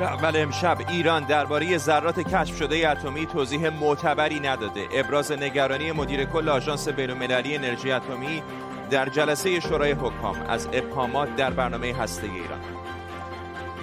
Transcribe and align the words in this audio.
تیتر 0.00 0.12
اول 0.12 0.36
امشب 0.36 0.78
ایران 0.88 1.24
درباره 1.24 1.78
ذرات 1.78 2.20
کشف 2.20 2.56
شده 2.58 2.88
اتمی 2.90 3.26
توضیح 3.26 3.68
معتبری 3.68 4.40
نداده. 4.40 4.88
ابراز 4.92 5.32
نگرانی 5.32 5.92
مدیر 5.92 6.24
کل 6.24 6.48
آژانس 6.48 6.88
بین‌المللی 6.88 7.56
انرژی 7.56 7.92
اتمی 7.92 8.42
در 8.90 9.08
جلسه 9.08 9.60
شورای 9.60 9.92
حکام 9.92 10.42
از 10.48 10.68
ابهامات 10.72 11.36
در 11.36 11.50
برنامه 11.50 11.94
هسته 11.94 12.26
ایران. 12.26 12.60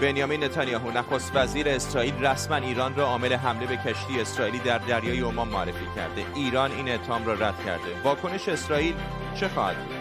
بنیامین 0.02 0.44
نتانیاهو 0.44 0.92
نخست 0.92 1.32
وزیر 1.36 1.70
اسرائیل 1.70 2.26
رسما 2.26 2.56
ایران 2.56 2.96
را 2.96 3.06
عامل 3.06 3.34
حمله 3.34 3.66
به 3.66 3.78
کشتی 3.78 4.22
اسرائیلی 4.22 4.60
در 4.60 4.78
دریای 4.78 5.20
عمان 5.20 5.48
معرفی 5.48 5.86
کرده. 5.96 6.26
ایران 6.36 6.72
این 6.72 6.92
اتهام 6.92 7.26
را 7.26 7.34
رد 7.34 7.66
کرده. 7.66 8.02
واکنش 8.04 8.50
اسرائیل 8.50 8.96
چه 9.36 9.48
خواهد 9.48 9.78
بود؟ 9.78 9.97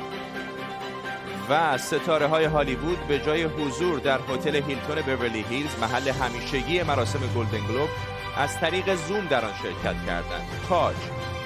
و 1.50 1.78
ستاره 1.78 2.26
های 2.26 2.44
هالیوود 2.44 3.06
به 3.08 3.18
جای 3.18 3.42
حضور 3.42 3.98
در 3.98 4.20
هتل 4.28 4.54
هیلتون 4.54 5.00
بیورلی 5.00 5.44
هیلز 5.50 5.78
محل 5.80 6.08
همیشگی 6.08 6.82
مراسم 6.82 7.18
گلدن 7.18 7.66
گلوب 7.68 7.88
از 8.36 8.60
طریق 8.60 8.94
زوم 8.94 9.26
در 9.26 9.44
آن 9.44 9.54
شرکت 9.62 10.06
کردند. 10.06 10.48
تاج 10.68 10.96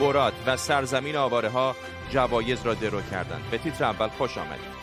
برات 0.01 0.33
و 0.47 0.57
سرزمین 0.57 1.17
آواره 1.17 1.49
ها 1.49 1.77
جوایز 2.11 2.67
را 2.67 2.75
درو 2.75 3.01
کردند. 3.11 3.43
به 3.51 3.59
تیتر 3.59 3.85
اول 3.85 4.09
خوش 4.09 4.39
آمدید. 4.39 4.80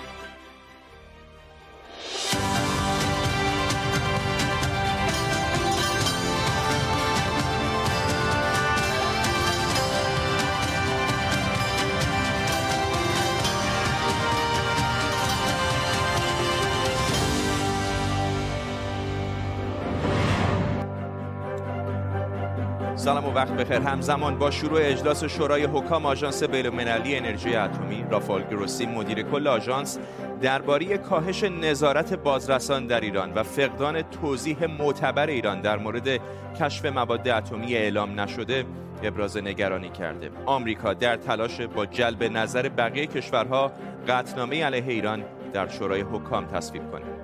سلام 23.07 23.25
و 23.25 23.33
وقت 23.33 23.51
بخیر. 23.51 23.77
همزمان 23.77 24.37
با 24.37 24.51
شروع 24.51 24.79
اجلاس 24.81 25.23
شورای 25.23 25.63
حکام 25.63 26.05
آژانس 26.05 26.43
بین‌المللی 26.43 27.15
انرژی 27.15 27.55
اتمی 27.55 28.05
رافال 28.11 28.43
گروسی 28.43 28.85
مدیر 28.85 29.21
کل 29.21 29.47
آژانس 29.47 29.99
درباره 30.41 30.97
کاهش 30.97 31.43
نظارت 31.43 32.13
بازرسان 32.13 32.87
در 32.87 33.01
ایران 33.01 33.33
و 33.33 33.43
فقدان 33.43 34.01
توضیح 34.01 34.65
معتبر 34.65 35.27
ایران 35.27 35.61
در 35.61 35.77
مورد 35.77 36.19
کشف 36.59 36.85
مواد 36.85 37.29
اتمی 37.29 37.75
اعلام 37.75 38.19
نشده 38.19 38.65
ابراز 39.03 39.37
نگرانی 39.37 39.89
کرده. 39.89 40.29
آمریکا 40.45 40.93
در 40.93 41.15
تلاش 41.15 41.61
با 41.61 41.85
جلب 41.85 42.23
نظر 42.23 42.69
بقیه 42.69 43.07
کشورها 43.07 43.71
قطعنامه 44.07 44.63
علیه 44.63 44.87
ایران 44.87 45.23
در 45.53 45.67
شورای 45.67 46.01
حکام 46.01 46.45
تصویب 46.45 46.91
کنه. 46.91 47.16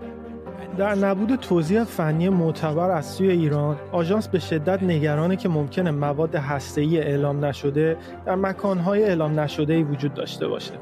در 0.78 0.96
نبود 0.96 1.36
توضیح 1.36 1.84
فنی 1.84 2.30
معتبر 2.30 2.92
از 2.92 3.06
سوی 3.06 3.30
ایران 3.30 3.78
آژانس 3.92 4.28
به 4.28 4.40
شدت 4.40 4.84
نگرانه 4.84 5.36
که 5.36 5.50
ممکنه 5.50 5.92
مواد 5.92 6.36
هسته‌ای 6.36 6.98
اعلام 6.98 7.46
نشده 7.46 7.98
در 8.26 8.36
مکانهای 8.36 9.04
اعلام 9.04 9.40
نشده 9.40 9.84
وجود 9.84 10.14
داشته 10.14 10.48
باشه. 10.48 10.74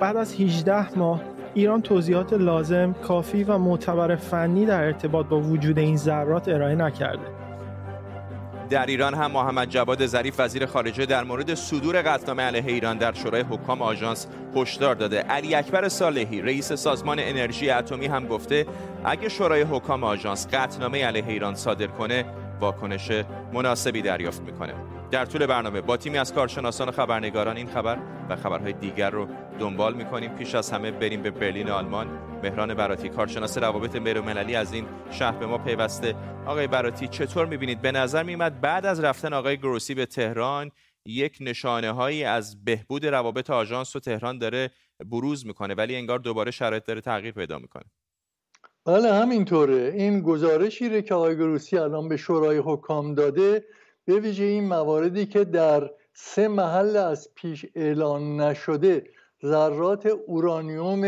بعد 0.00 0.16
از 0.16 0.40
18 0.40 0.98
ماه 0.98 1.20
ایران 1.54 1.82
توضیحات 1.82 2.32
لازم، 2.32 2.92
کافی 2.92 3.44
و 3.44 3.58
معتبر 3.58 4.16
فنی 4.16 4.66
در 4.66 4.84
ارتباط 4.84 5.26
با 5.26 5.40
وجود 5.40 5.78
این 5.78 5.96
ذرات 5.96 6.48
ارائه 6.48 6.74
نکرده. 6.74 7.41
در 8.72 8.86
ایران 8.86 9.14
هم 9.14 9.30
محمد 9.30 9.68
جواد 9.68 10.06
ظریف 10.06 10.40
وزیر 10.40 10.66
خارجه 10.66 11.06
در 11.06 11.24
مورد 11.24 11.54
صدور 11.54 12.02
قطعنامه 12.02 12.42
علیه 12.42 12.66
ایران 12.66 12.98
در 12.98 13.12
شورای 13.12 13.42
حکام 13.42 13.82
آژانس 13.82 14.26
هشدار 14.56 14.94
داده. 14.94 15.18
علی 15.18 15.54
اکبر 15.54 15.88
صالحی 15.88 16.42
رئیس 16.42 16.72
سازمان 16.72 17.18
انرژی 17.20 17.70
اتمی 17.70 18.06
هم 18.06 18.26
گفته 18.26 18.66
اگه 19.04 19.28
شورای 19.28 19.62
حکام 19.62 20.04
آژانس 20.04 20.46
قطعنامه 20.46 21.04
علیه 21.04 21.28
ایران 21.28 21.54
صادر 21.54 21.86
کنه 21.86 22.24
واکنش 22.62 23.10
مناسبی 23.52 24.02
دریافت 24.02 24.40
می‌کنه. 24.42 24.74
در 25.10 25.24
طول 25.24 25.46
برنامه 25.46 25.80
با 25.80 25.96
تیمی 25.96 26.18
از 26.18 26.34
کارشناسان 26.34 26.88
و 26.88 26.92
خبرنگاران 26.92 27.56
این 27.56 27.66
خبر 27.66 27.98
و 28.28 28.36
خبرهای 28.36 28.72
دیگر 28.72 29.10
رو 29.10 29.28
دنبال 29.58 29.94
می‌کنیم. 29.94 30.30
پیش 30.30 30.54
از 30.54 30.70
همه 30.70 30.90
بریم 30.90 31.22
به 31.22 31.30
برلین 31.30 31.70
آلمان. 31.70 32.06
مهران 32.42 32.74
براتی 32.74 33.08
کارشناس 33.08 33.58
روابط 33.58 33.96
بین‌المللی 33.96 34.54
از 34.54 34.72
این 34.72 34.86
شهر 35.10 35.36
به 35.36 35.46
ما 35.46 35.58
پیوسته. 35.58 36.14
آقای 36.46 36.66
براتی 36.66 37.08
چطور 37.08 37.46
می‌بینید؟ 37.46 37.80
به 37.80 37.92
نظر 37.92 38.22
میمد 38.22 38.60
بعد 38.60 38.86
از 38.86 39.00
رفتن 39.00 39.32
آقای 39.32 39.56
گروسی 39.56 39.94
به 39.94 40.06
تهران 40.06 40.70
یک 41.06 41.38
نشانه 41.40 41.90
هایی 41.90 42.24
از 42.24 42.64
بهبود 42.64 43.06
روابط 43.06 43.50
آژانس 43.50 43.96
و 43.96 44.00
تهران 44.00 44.38
داره 44.38 44.70
بروز 45.04 45.46
می‌کنه 45.46 45.74
ولی 45.74 45.96
انگار 45.96 46.18
دوباره 46.18 46.50
شرایط 46.50 46.84
داره 46.84 47.00
تغییر 47.00 47.34
پیدا 47.34 47.58
می‌کنه. 47.58 47.84
بله 48.86 49.12
همینطوره. 49.12 49.92
این 49.94 50.20
گزارشی 50.22 50.88
رو 50.88 51.00
که 51.00 51.14
آقای 51.14 51.36
گروسی 51.36 51.78
الان 51.78 52.08
به 52.08 52.16
شورای 52.16 52.58
حکام 52.58 53.14
داده 53.14 53.64
به 54.04 54.20
ویژه 54.20 54.44
این 54.44 54.68
مواردی 54.68 55.26
که 55.26 55.44
در 55.44 55.90
سه 56.14 56.48
محل 56.48 56.96
از 56.96 57.28
پیش 57.34 57.66
اعلان 57.74 58.40
نشده 58.40 59.04
ذرات 59.44 60.06
اورانیوم 60.06 61.00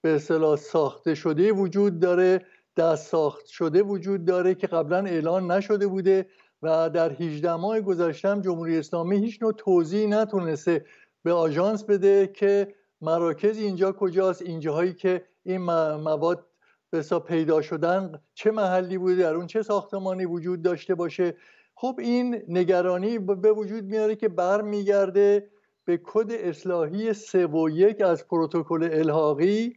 به 0.00 0.14
اصطلاح 0.14 0.56
ساخته 0.56 1.14
شده 1.14 1.52
وجود 1.52 2.00
داره 2.00 2.46
دست 2.76 3.10
ساخت 3.10 3.46
شده 3.46 3.82
وجود 3.82 4.24
داره 4.24 4.54
که 4.54 4.66
قبلا 4.66 4.98
اعلان 4.98 5.50
نشده 5.50 5.86
بوده 5.86 6.26
و 6.62 6.90
در 6.90 7.12
18 7.12 7.54
ماه 7.54 7.80
گذشتم 7.80 8.40
جمهوری 8.40 8.78
اسلامی 8.78 9.16
هیچ 9.18 9.42
نوع 9.42 9.52
توضیحی 9.52 10.06
نتونسته 10.06 10.84
به 11.22 11.32
آژانس 11.32 11.84
بده 11.84 12.26
که 12.26 12.74
مراکز 13.00 13.58
اینجا 13.58 13.92
کجاست 13.92 14.42
اینجاهایی 14.42 14.94
که 14.94 15.24
این 15.44 15.58
مواد 15.96 16.46
به 16.92 17.02
پیدا 17.18 17.62
شدن 17.62 18.20
چه 18.34 18.50
محلی 18.50 18.98
بوده 18.98 19.16
در 19.16 19.34
اون 19.34 19.46
چه 19.46 19.62
ساختمانی 19.62 20.24
وجود 20.24 20.62
داشته 20.62 20.94
باشه. 20.94 21.34
خب 21.74 21.96
این 21.98 22.42
نگرانی 22.48 23.18
به 23.18 23.52
وجود 23.52 23.84
میاره 23.84 24.16
که 24.16 24.28
برمیگرده 24.28 25.50
به 25.84 26.00
کد 26.04 26.30
اصلاحی 26.30 27.12
سه 27.12 27.46
و 27.46 27.70
یک 27.70 28.00
از 28.00 28.28
پروتکل 28.28 28.88
الحاقی. 28.92 29.76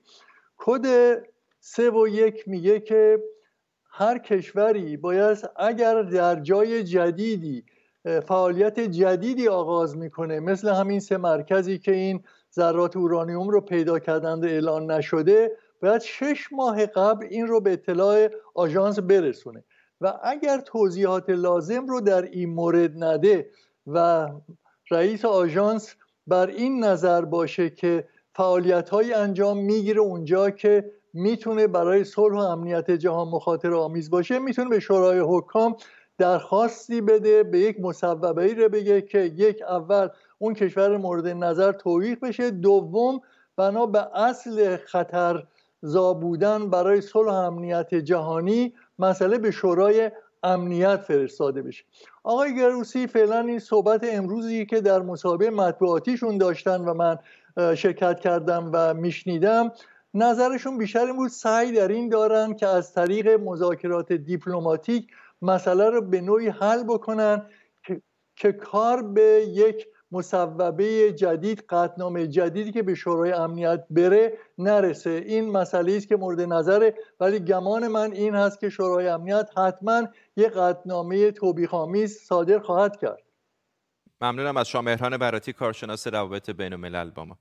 کد 0.58 0.86
سه 1.60 1.90
و 1.90 2.08
یک 2.08 2.48
میگه 2.48 2.80
که 2.80 3.24
هر 3.92 4.18
کشوری 4.18 4.98
باید 4.98 5.38
اگر 5.56 6.02
در 6.02 6.40
جای 6.40 6.84
جدیدی 6.84 7.64
فعالیت 8.28 8.80
جدیدی 8.80 9.48
آغاز 9.48 9.98
می‌کنه 9.98 10.40
مثل 10.40 10.70
همین 10.70 11.00
سه 11.00 11.18
مرکزی 11.18 11.80
که 11.80 11.92
این 11.92 12.24
ذرات 12.56 12.98
اورانیوم 12.98 13.50
رو 13.50 13.62
پیدا 13.62 14.00
کردند 14.00 14.46
اعلان 14.46 14.92
نشده 14.92 15.52
باید 15.82 16.02
شش 16.02 16.48
ماه 16.52 16.86
قبل 16.86 17.28
این 17.30 17.48
رو 17.48 17.62
به 17.62 17.74
اطلاع 17.74 18.30
آژانس 18.56 19.00
برسونه. 19.00 19.64
و 20.02 20.14
اگر 20.24 20.58
توضیحات 20.58 21.30
لازم 21.30 21.88
رو 21.88 22.02
در 22.02 22.22
این 22.22 22.50
مورد 22.50 23.04
نده 23.04 23.50
و 23.88 24.30
رئیس 24.92 25.26
آژانس 25.26 25.96
بر 26.28 26.48
این 26.48 26.84
نظر 26.84 27.22
باشه 27.26 27.70
که 27.70 28.08
فعالیت 28.36 28.90
های 28.90 29.14
انجام 29.14 29.58
می‌گیره 29.58 30.00
اونجا 30.00 30.50
که 30.50 30.92
می‌تونه 31.14 31.68
برای 31.68 32.04
صلح 32.04 32.36
و 32.36 32.38
امنیت 32.38 32.92
جهان 32.92 33.28
مخاطر 33.28 33.74
آمیز 33.74 34.10
باشه 34.10 34.40
می‌تونه 34.40 34.70
به 34.70 34.80
شورای 34.80 35.20
حکام 35.20 35.76
درخواستی 36.18 37.02
بده 37.02 37.44
به 37.44 37.60
یک 37.60 37.80
مصوبه 37.80 38.42
ای 38.42 38.56
رو 38.56 38.70
بگه 38.70 39.02
که 39.02 39.20
یک 39.20 39.62
اول 39.62 40.08
اون 40.38 40.54
کشور 40.54 40.98
مورد 40.98 41.28
نظر 41.28 41.72
توییق 41.72 42.20
بشه 42.20 42.52
دوم 42.52 43.22
بنا 43.58 43.86
به 43.86 44.18
اصل 44.18 44.78
خطر 44.78 45.44
بودن 45.94 46.70
برای 46.70 47.02
صلح 47.02 47.34
امنیت 47.34 47.96
جهانی 47.96 48.74
مسئله 49.00 49.38
به 49.38 49.52
شورای 49.52 50.12
امنیت 50.44 51.02
فرستاده 51.02 51.62
بشه. 51.62 51.84
آقای 52.24 52.56
گروسی 52.56 53.08
فعلا 53.08 53.40
این 53.40 53.60
صحبت 53.60 54.02
امروزی 54.04 54.66
که 54.66 54.82
در 54.82 55.02
مسابقه 55.02 55.50
مطبوعاتیشون 55.50 56.38
داشتن 56.38 56.82
و 56.82 56.94
من 56.94 57.18
شرکت 57.76 58.20
کردم 58.20 58.70
و 58.74 58.94
میشنیدم 58.94 59.72
نظرشون 60.14 60.78
بیشتر 60.78 61.06
این 61.06 61.16
بود 61.16 61.30
سعی 61.30 61.72
در 61.72 61.88
این 61.88 62.10
دارن 62.10 62.54
که 62.54 62.68
از 62.68 62.94
طریق 62.94 63.28
مذاکرات 63.28 64.14
دیپلماتیک 64.14 65.08
مسئله 65.42 65.90
رو 65.90 66.02
به 66.02 66.22
نوعی 66.22 66.48
حل 66.48 66.84
بکنن 66.84 67.46
که 68.36 68.52
کار 68.52 69.04
به 69.04 69.46
یک 69.48 69.88
مصوبه 70.16 71.14
جدید 71.14 71.64
قطنامه 71.70 72.28
جدیدی 72.28 72.72
که 72.72 72.84
به 72.84 72.96
شورای 72.96 73.32
امنیت 73.32 73.86
بره 73.90 74.38
نرسه. 74.58 75.10
این 75.10 75.52
مسئله 75.52 75.96
است 75.96 76.08
که 76.08 76.16
مورد 76.16 76.42
نظره. 76.42 76.96
ولی 77.20 77.40
گمان 77.40 77.88
من 77.88 78.12
این 78.12 78.36
هست 78.36 78.60
که 78.60 78.70
شورای 78.70 79.08
امنیت 79.08 79.50
حتما 79.58 80.08
یک 80.38 80.48
قطنامه 80.48 81.32
توبیخامیز 81.32 82.18
صادر 82.18 82.60
خواهد 82.60 82.98
کرد. 83.02 83.24
ممنونم 84.22 84.58
از 84.58 84.68
شما 84.68 84.82
مهران 84.82 85.18
براتی 85.18 85.54
کارشناس 85.54 86.08
روابط 86.08 86.50
بین 86.50 86.74
الملل 86.74 87.10
با 87.10 87.26
ما. 87.26 87.38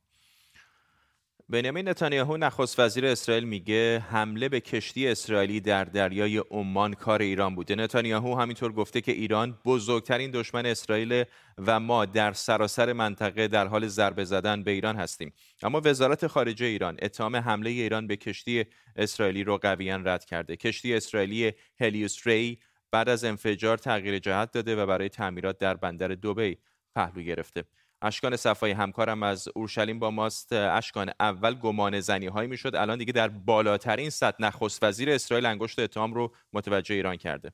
بنیامین 1.48 1.88
نتانیاهو 1.88 2.36
نخست 2.36 2.80
وزیر 2.80 3.06
اسرائیل 3.06 3.44
میگه 3.44 4.04
حمله 4.10 4.48
به 4.48 4.60
کشتی 4.60 5.08
اسرائیلی 5.08 5.60
در 5.60 5.84
دریای 5.84 6.38
عمان 6.38 6.94
کار 6.94 7.22
ایران 7.22 7.54
بوده. 7.54 7.74
نتانیاهو 7.74 8.34
همینطور 8.34 8.72
گفته 8.72 9.00
که 9.00 9.12
ایران 9.12 9.58
بزرگترین 9.64 10.30
دشمن 10.30 10.66
اسرائیل 10.66 11.24
و 11.58 11.80
ما 11.80 12.04
در 12.04 12.32
سراسر 12.32 12.92
منطقه 12.92 13.48
در 13.48 13.66
حال 13.66 13.86
ضربه 13.86 14.24
زدن 14.24 14.62
به 14.62 14.70
ایران 14.70 14.96
هستیم. 14.96 15.32
اما 15.62 15.80
وزارت 15.84 16.26
خارجه 16.26 16.66
ایران 16.66 16.96
اتهام 17.02 17.36
حمله 17.36 17.70
ایران 17.70 18.06
به 18.06 18.16
کشتی 18.16 18.64
اسرائیلی 18.96 19.44
رو 19.44 19.58
قویا 19.58 19.96
رد 19.96 20.24
کرده. 20.24 20.56
کشتی 20.56 20.94
اسرائیلی 20.94 21.52
هلیوس 21.80 22.26
ری 22.26 22.58
بعد 22.90 23.08
از 23.08 23.24
انفجار 23.24 23.78
تغییر 23.78 24.18
جهت 24.18 24.52
داده 24.52 24.76
و 24.76 24.86
برای 24.86 25.08
تعمیرات 25.08 25.58
در 25.58 25.74
بندر 25.74 26.08
دبی 26.08 26.58
پهلو 26.94 27.22
گرفته. 27.22 27.64
اشکان 28.04 28.36
صفایی 28.36 28.72
همکارم 28.72 29.22
از 29.22 29.48
اورشلیم 29.54 29.98
با 29.98 30.10
ماست. 30.10 30.52
اشکان 30.52 31.10
اول 31.20 31.54
گمان 31.54 32.00
زنی 32.00 32.26
هایی 32.26 32.48
می‌شد 32.48 32.76
الان 32.76 32.98
دیگه 32.98 33.12
در 33.12 33.28
بالاترین 33.28 34.10
سطح 34.10 34.36
نخست 34.40 34.82
وزیر 34.82 35.10
اسرائیل 35.10 35.46
انگشت 35.46 35.78
اتهام 35.78 36.14
رو 36.14 36.32
متوجه 36.52 36.94
ایران 36.94 37.16
کرده. 37.16 37.52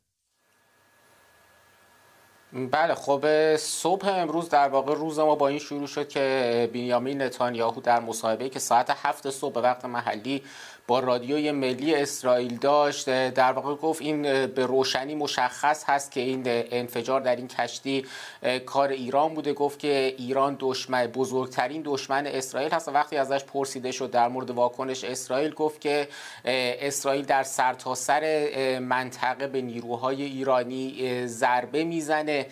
بله 2.53 2.95
خب 2.95 3.57
صبح 3.57 4.09
امروز 4.09 4.49
در 4.49 4.69
واقع 4.69 4.95
روز 4.95 5.19
ما 5.19 5.35
با 5.35 5.49
این 5.49 5.59
شروع 5.59 5.87
شد 5.87 6.09
که 6.09 6.71
بنیامین 6.75 7.23
نتانیاهو 7.23 7.81
در 7.81 8.01
مصاحبه 8.01 8.49
که 8.49 8.59
ساعت 8.59 8.91
هفت 8.91 9.31
صبح 9.31 9.55
به 9.55 9.61
وقت 9.61 9.85
محلی 9.85 10.43
با 10.91 10.99
رادیوی 10.99 11.53
ملی 11.53 11.95
اسرائیل 11.95 12.57
داشت 12.57 13.31
در 13.31 13.53
واقع 13.53 13.75
گفت 13.75 14.03
این 14.03 14.23
به 14.47 14.67
روشنی 14.67 15.15
مشخص 15.15 15.85
هست 15.87 16.11
که 16.11 16.21
این 16.21 16.43
انفجار 16.47 17.21
در 17.21 17.37
این 17.37 17.49
کشتی 17.49 18.07
کار 18.67 18.89
ایران 18.89 19.35
بوده. 19.35 19.53
گفت 19.53 19.79
که 19.79 20.15
ایران 20.19 20.57
دشمن 20.61 21.07
بزرگترین 21.07 21.83
دشمن 21.85 22.27
اسرائیل 22.27 22.73
هست. 22.73 22.89
وقتی 22.89 23.17
ازش 23.17 23.45
پرسیده 23.45 23.93
شد 23.93 24.11
در 24.11 24.29
مورد 24.29 24.51
واکنش 24.51 25.05
اسرائیل 25.05 25.51
گفت 25.51 25.81
که 25.81 26.09
اسرائیل 26.45 27.25
در 27.25 27.43
سرتاسر 27.43 28.21
سر 28.21 28.79
منطقه 28.79 29.47
به 29.47 29.61
نیروهای 29.63 30.23
ایرانی 30.23 31.27
ضربه 31.27 31.85
می‌زنه. 31.85 32.47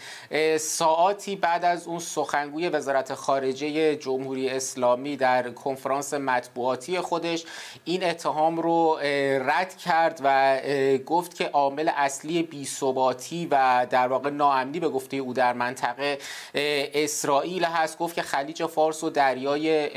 ساعتی 0.58 1.36
بعد 1.36 1.64
از 1.64 1.86
اون 1.86 1.98
سخنگوی 1.98 2.68
وزارت 2.68 3.14
خارجه 3.14 3.96
جمهوری 3.96 4.48
اسلامی 4.48 5.16
در 5.16 5.50
کنفرانس 5.50 6.14
مطبوعاتی 6.14 7.00
خودش 7.00 7.44
این 7.84 8.02
اتهام 8.28 8.56
رو 8.56 8.98
رد 9.40 9.76
کرد 9.76 10.20
و 10.24 10.58
گفت 11.06 11.34
که 11.34 11.44
عامل 11.44 11.90
اصلی 11.96 12.42
بیثباتی 12.42 13.48
و 13.50 13.86
در 13.90 14.08
واقع 14.08 14.30
ناامنی 14.30 14.80
به 14.80 14.88
گفته 14.88 15.16
او 15.16 15.32
در 15.32 15.52
منطقه 15.52 16.18
اسرائیل 16.94 17.64
هست. 17.64 17.98
گفت 17.98 18.14
که 18.14 18.22
خلیج 18.22 18.66
فارس 18.66 19.04
و 19.04 19.10
دریای 19.10 19.88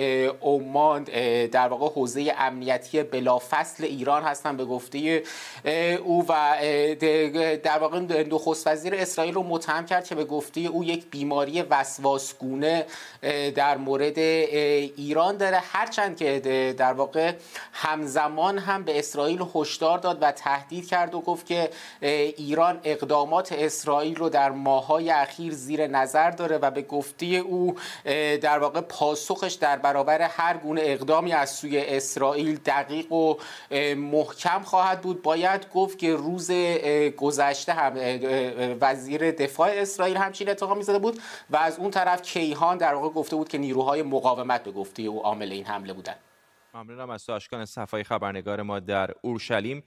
عمان 0.42 1.04
در 1.52 1.68
واقع 1.68 1.88
حوزه 1.88 2.34
امنیتی 2.38 3.04
بلافصل 3.04 3.84
ایران 3.84 4.24
هستن 4.24 4.58
به 4.58 4.66
گفته 4.66 5.24
او 6.04 6.26
و 6.30 6.56
در 7.64 7.80
واقع 7.80 8.00
نخست 8.24 8.68
وزیر 8.68 8.96
اسرائیل 8.96 9.34
رو 9.34 9.44
متهم 9.44 9.86
کرد 9.86 10.06
که 10.06 10.16
به 10.16 10.26
گفته 10.26 10.60
او 10.60 10.84
یک 10.84 11.06
بیماری 11.10 11.62
وسواسگونه 11.62 12.86
در 13.56 13.78
مورد 13.78 14.18
ایران 14.18 15.38
داره. 15.38 15.62
هرچند 15.72 16.18
که 16.18 16.40
در 16.78 16.94
واقع 16.94 17.34
همزمان 17.74 18.11
زمان 18.12 18.58
هم 18.58 18.84
به 18.84 19.00
اسرائیل 19.00 19.46
هشدار 19.56 19.98
داد 19.98 20.18
و 20.22 20.32
تهدید 20.32 20.88
کرد 20.88 21.16
و 21.16 21.22
گفت 21.22 21.46
که 21.46 21.70
ایران 22.38 22.80
اقدامات 22.84 23.52
اسرائیل 23.52 24.16
رو 24.16 24.30
در 24.30 24.52
ماهای 24.52 25.10
اخیر 25.10 25.54
زیر 25.54 25.88
نظر 25.88 26.32
داره 26.32 26.58
و 26.58 26.72
به 26.72 26.82
گفته 26.82 27.26
او 27.26 27.76
در 28.42 28.60
واقع 28.60 28.82
پاسخش 28.82 29.54
در 29.54 29.78
برابر 29.78 30.22
هر 30.22 30.58
گونه 30.58 30.82
اقدامی 30.84 31.34
از 31.34 31.50
سوی 31.50 31.80
اسرائیل 31.80 32.60
دقیق 32.66 33.12
و 33.12 33.36
محکم 33.96 34.62
خواهد 34.62 35.02
بود. 35.02 35.22
باید 35.22 35.70
گفت 35.74 35.98
که 35.98 36.16
روز 36.16 36.52
گذشته 37.18 37.74
هم 37.74 37.94
وزیر 38.82 39.32
دفاع 39.32 39.70
اسرائیل 39.74 40.18
همچین 40.18 40.50
اتهامی 40.50 40.78
می‌زده 40.78 41.00
بود 41.00 41.22
و 41.50 41.58
از 41.58 41.80
اون 41.80 41.92
طرف 41.92 42.22
کیهان 42.22 42.78
در 42.78 42.94
واقع 42.94 43.10
گفته 43.10 43.36
بود 43.36 43.50
که 43.50 43.58
نیروهای 43.58 44.04
مقاومت 44.04 44.64
به 44.64 44.72
گفته 44.72 45.04
او 45.04 45.24
عامل 45.24 45.52
این 45.52 45.66
حمله 45.66 45.94
بودن. 45.94 46.16
ممنونم 46.74 47.10
از 47.10 47.26
تو 47.26 47.66
صفای 47.66 48.04
خبرنگار 48.04 48.62
ما 48.62 48.80
در 48.80 49.12
اورشلیم. 49.22 49.84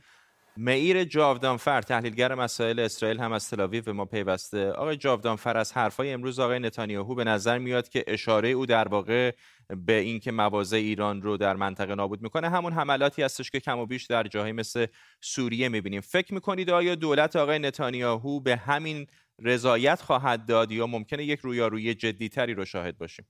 معیر 0.57 1.05
جاودانفر 1.05 1.83
تحلیلگر 1.83 2.35
مسائل 2.35 2.79
اسرائیل 2.79 3.21
هم 3.21 3.33
از 3.33 3.51
تلاویو 3.51 3.83
به 3.83 3.93
ما 3.93 4.05
پیوسته. 4.05 4.71
آقای 4.71 4.97
جاودانفر 4.97 5.57
از 5.57 5.73
حرفای 5.73 6.13
امروز 6.13 6.39
آقای 6.39 6.59
نتانیاهو 6.59 7.15
به 7.15 7.25
نظر 7.25 7.59
میاد 7.59 7.89
که 7.89 8.05
اشاره 8.07 8.49
او 8.49 8.67
در 8.67 8.89
واقع 8.89 9.33
به 9.77 9.93
اینکه 9.93 10.33
مواضع 10.33 10.77
ایران 10.77 11.23
رو 11.23 11.37
در 11.37 11.57
منطقه 11.57 11.95
نابود 11.95 12.23
می‌کنه 12.23 12.51
همون 12.51 12.73
حملاتی 12.73 13.23
هستش 13.23 13.51
که 13.51 13.61
کم 13.61 13.79
و 13.79 13.87
بیش 13.87 14.07
در 14.07 14.23
جاهایی 14.23 14.53
مثل 14.53 14.87
سوریه 15.21 15.69
می‌بینیم. 15.69 16.01
فکر 16.01 16.35
می‌کنید 16.35 16.71
آیا 16.71 16.95
دولت 16.95 17.37
آقای 17.37 17.59
نتانیاهو 17.59 18.41
به 18.41 18.57
همین 18.57 19.07
رضایت 19.39 20.03
خواهد 20.03 20.47
داد 20.47 20.73
یا 20.73 20.87
ممکنه 20.87 21.25
یک 21.25 21.41
رویارویی 21.41 21.95
جدیتری 21.95 22.55
رو 22.55 22.65
شاهد 22.65 22.99
باشیم؟ 22.99 23.27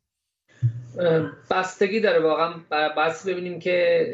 بستگی 1.50 2.00
داره 2.00 2.20
واقعا. 2.20 2.54
بس 2.96 3.28
ببینیم 3.28 3.58
که 3.58 4.08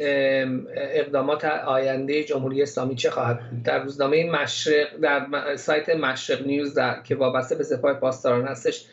اقدامات 0.77 1.45
آینده 1.45 2.25
جمهوری 2.25 2.63
اسلامی 2.63 2.95
چه 2.95 3.11
خواهد 3.11 3.51
بود. 3.51 3.63
در 3.63 3.83
روزنامه 3.83 4.31
مشرق 4.31 4.87
در 5.03 5.57
سایت 5.57 5.89
مشرق 5.89 6.47
نیوز 6.47 6.75
در 6.75 7.03
که 7.03 7.15
وابسته 7.15 7.55
به 7.55 7.65
سپاه 7.65 7.95
پاسداران 7.95 8.47
هستش 8.47 8.85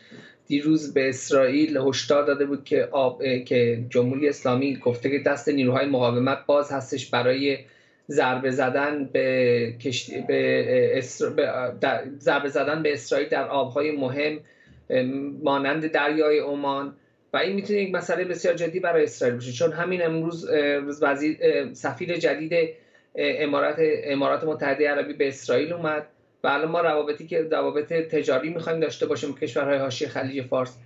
دیروز 0.46 0.94
به 0.94 1.08
اسرائیل 1.08 1.76
هشدار 1.76 2.26
داده 2.26 2.46
بود 2.46 2.64
که 2.64 2.88
آب، 2.90 3.22
که 3.46 3.84
جمهوری 3.90 4.28
اسلامی 4.28 4.76
گفته 4.76 5.10
که 5.10 5.18
دست 5.18 5.48
نیروهای 5.48 5.86
مقاومت 5.86 6.38
باز 6.46 6.72
هستش 6.72 7.10
برای 7.10 7.58
ضربه 8.10 8.50
زدن 8.50 9.04
به, 9.12 9.74
کشتی 9.80 10.20
به, 10.20 11.02
ضربه 12.18 12.48
زدن 12.48 12.82
به 12.82 12.92
اسرائیل 12.92 13.28
در 13.28 13.48
آبهای 13.48 13.90
مهم 13.90 14.40
مانند 15.42 15.86
دریای 15.86 16.38
عمان. 16.38 16.94
و 17.32 17.36
این 17.36 17.52
می‌تونه 17.52 17.78
یک 17.78 17.94
مسئله 17.94 18.24
بسیار 18.24 18.54
جدی 18.54 18.80
برای 18.80 19.04
اسرائیل 19.04 19.36
باشه 19.36 19.52
چون 19.52 19.72
همین 19.72 20.04
امروز 20.04 20.48
وزیر 21.02 21.38
سفیر 21.72 22.16
جدید 22.16 22.68
امارات 23.14 23.76
امارات 24.04 24.44
متحده 24.44 24.90
عربی 24.90 25.12
به 25.12 25.28
اسرائیل 25.28 25.72
اومد 25.72 26.06
و 26.44 26.48
الان 26.48 26.70
ما 26.70 26.80
روابطی 26.80 27.26
که 27.26 27.42
روابط 27.42 27.92
تجاری 27.92 28.50
می‌خوایم 28.50 28.80
داشته 28.80 29.06
باشیم 29.06 29.30
با 29.30 29.38
کشورهای 29.38 29.78
حاشیه 29.78 30.08
خلیج 30.08 30.46
فارس. 30.46 30.76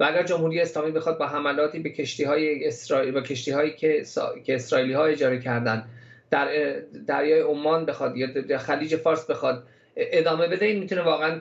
و 0.00 0.04
اگر 0.04 0.22
جمهوری 0.22 0.60
اسلامی 0.60 0.92
بخواد 0.92 1.18
با 1.18 1.26
حملاتی 1.26 1.78
به 1.78 1.90
کشتی 1.90 2.24
های 2.24 2.66
اسرائیل 2.66 3.16
و 3.16 3.20
کشتی 3.20 3.50
هایی 3.50 3.70
که, 3.70 4.04
که 4.44 4.54
اسرائیلی 4.54 4.92
ها 4.92 5.04
اجاره 5.04 5.38
کردن 5.38 5.84
در 6.30 6.48
دریای 7.06 7.40
عمان 7.40 7.86
بخواد 7.86 8.16
یا 8.16 8.58
خلیج 8.58 8.96
فارس 8.96 9.26
بخواد 9.26 9.62
ادامه 9.96 10.48
بده 10.48 10.66
این 10.66 10.78
می‌تونه 10.78 11.02
واقعا 11.02 11.40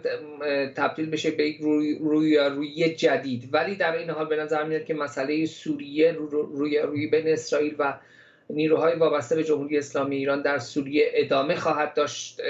تبدیل 0.76 1.10
بشه 1.10 1.32
به 1.32 1.50
یک 1.50 1.58
روی, 1.62 1.98
روی, 2.00 2.38
روی 2.38 2.96
جدید. 2.96 3.50
ولی 3.52 3.76
در 3.76 3.98
این 3.98 4.10
حال 4.10 4.26
به 4.26 4.36
نظر 4.36 4.64
میاد 4.64 4.84
که 4.84 4.94
مسئله 4.94 5.46
سوریه 5.46 6.12
روی 6.12 6.80
روی 6.80 7.08
بین 7.08 7.28
اسرائیل 7.28 7.76
و 7.80 7.94
نیروهای 8.50 8.96
وابسته 8.96 9.36
به 9.36 9.44
جمهوری 9.44 9.78
اسلامی 9.78 10.16
ایران 10.16 10.42
در 10.42 10.60
سوریه 10.60 11.12
ادامه 11.14 11.56
خواهد 11.56 11.94
داشت 11.94 12.42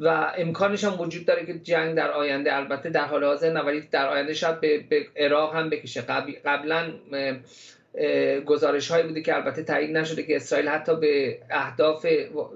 و 0.00 0.32
امکانش 0.36 0.84
هم 0.84 1.00
وجود 1.00 1.26
داره 1.26 1.46
که 1.46 1.58
جنگ 1.58 1.96
در 1.96 2.10
آینده 2.10 2.56
البته 2.56 2.90
در 2.90 3.04
حال 3.04 3.24
حاضر 3.24 3.52
نه 3.52 3.60
ولی 3.60 3.88
در 3.90 4.08
آینده 4.08 4.34
شاید 4.34 4.60
به, 4.60 4.78
به 4.88 5.06
عراق 5.16 5.54
هم 5.54 5.70
بکشه. 5.70 6.00
قبلا 6.44 6.92
گزارش 8.46 8.90
هایی 8.90 9.06
بوده 9.06 9.22
که 9.22 9.36
البته 9.36 9.62
تایید 9.62 9.96
نشده 9.96 10.22
که 10.22 10.36
اسرائیل 10.36 10.68
حتی 10.68 10.96
به 10.96 11.38
اهداف 11.50 12.06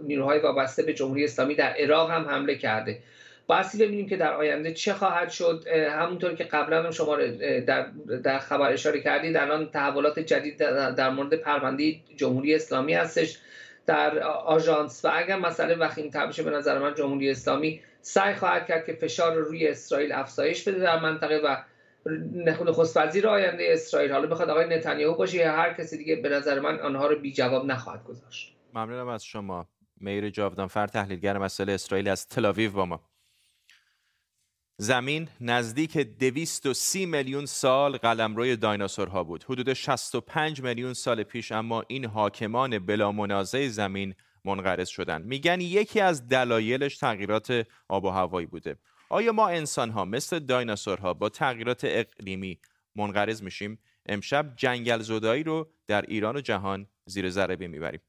نیروهای 0.05 0.39
وابسته 0.39 0.83
به 0.83 0.95
جمهوری 0.95 1.25
اسلامی 1.25 1.55
در 1.55 1.75
عراق 1.79 2.11
هم 2.11 2.29
حمله 2.29 2.55
کرده. 2.55 2.99
باسی 3.47 3.79
ببینیم 3.79 4.09
که 4.09 4.17
در 4.17 4.35
آینده 4.35 4.73
چه 4.73 4.93
خواهد 4.93 5.31
شد. 5.31 5.65
همونطور 5.91 6.35
که 6.35 6.45
قبلا 6.45 6.83
هم 6.83 6.91
شما 6.91 7.17
در, 7.17 7.87
در 8.23 8.39
خبر 8.39 8.73
اشاره 8.73 9.01
کردید 9.01 9.37
الان 9.37 9.71
تحولات 9.71 10.19
جدید 10.19 10.57
در 10.97 11.11
مورد 11.11 11.35
پرونده 11.35 11.95
جمهوری 12.17 12.55
اسلامی 12.55 12.95
هستش 12.95 13.39
در 13.87 14.19
آژانس. 14.29 15.05
و 15.05 15.11
اگر 15.15 15.37
مسئله 15.37 15.75
وخیم 15.75 16.11
بشه 16.29 16.43
به 16.43 16.51
نظر 16.51 16.79
من 16.79 16.95
جمهوری 16.95 17.31
اسلامی 17.31 17.81
سعی 18.03 18.35
خواهد 18.35 18.67
کرد 18.67 18.87
که 18.87 18.93
فشار 18.93 19.35
روی 19.35 19.69
اسرائیل 19.69 20.13
افزایش 20.13 20.69
بده 20.69 20.79
در 20.79 21.01
منطقه 21.01 21.41
و 21.45 21.57
نخست 22.07 22.97
وزیر 22.97 23.29
آینده 23.29 23.69
اسرائیل. 23.73 24.13
حالا 24.13 24.27
بخواد 24.27 24.51
آقای 24.51 24.79
نتانیاهو 24.79 25.17
باشه 25.17 25.37
یا 25.37 25.53
هر 25.53 25.75
کسی 25.75 25.99
دیگه 25.99 26.17
به 26.17 26.29
نظر 26.29 26.61
من 26.61 26.81
آنها 26.81 27.07
رو 27.07 27.21
بی 27.21 27.33
جواب 27.33 27.67
نخواهد 27.67 28.05
گذاشت. 28.05 28.57
ممنونم 28.75 29.09
از 29.09 29.25
شما. 29.25 29.69
میر 30.01 30.31
جاودانفر 30.31 30.87
تحلیلگر 30.87 31.39
مسئله 31.39 31.73
اسرائیل 31.73 32.09
از 32.09 32.29
تلاویو 32.29 32.73
با 32.73 32.87
ما. 32.87 33.01
زمین 34.79 35.29
نزدیک 35.41 35.97
230 35.97 37.07
میلیون 37.07 37.47
سال 37.47 37.97
قلمروی 37.97 38.57
دایناسورها 38.57 39.25
بود. 39.25 39.45
حدود 39.45 39.73
65 39.73 40.63
میلیون 40.63 40.95
سال 40.95 41.23
پیش 41.23 41.53
اما 41.53 41.85
این 41.89 42.05
حاکمان 42.05 42.79
بلا 42.79 43.13
منازع 43.13 43.69
زمین 43.69 44.15
منقرض 44.45 44.89
شدند. 44.89 45.25
میگن 45.25 45.61
یکی 45.61 46.01
از 46.01 46.29
دلایلش 46.29 46.99
تغییرات 46.99 47.67
آب 47.89 48.05
و 48.05 48.11
هوایی 48.11 48.47
بوده. 48.47 48.77
آیا 49.15 49.33
ما 49.33 49.49
انسان 49.49 49.91
ها 49.91 50.05
مثل 50.05 50.39
دایناسورها 50.39 51.15
با 51.15 51.29
تغییرات 51.29 51.81
اقلیمی 51.85 52.61
منقرض 52.97 53.43
میشیم 53.43 53.79
امشب 54.07 54.57
جنگل 54.57 54.99
زدایی 54.99 55.43
رو 55.43 55.71
در 55.87 56.03
ایران 56.03 56.37
و 56.37 56.41
جهان 56.41 56.87
زیر 57.07 57.31
ذره 57.31 57.67
می‌بریم 57.67 58.01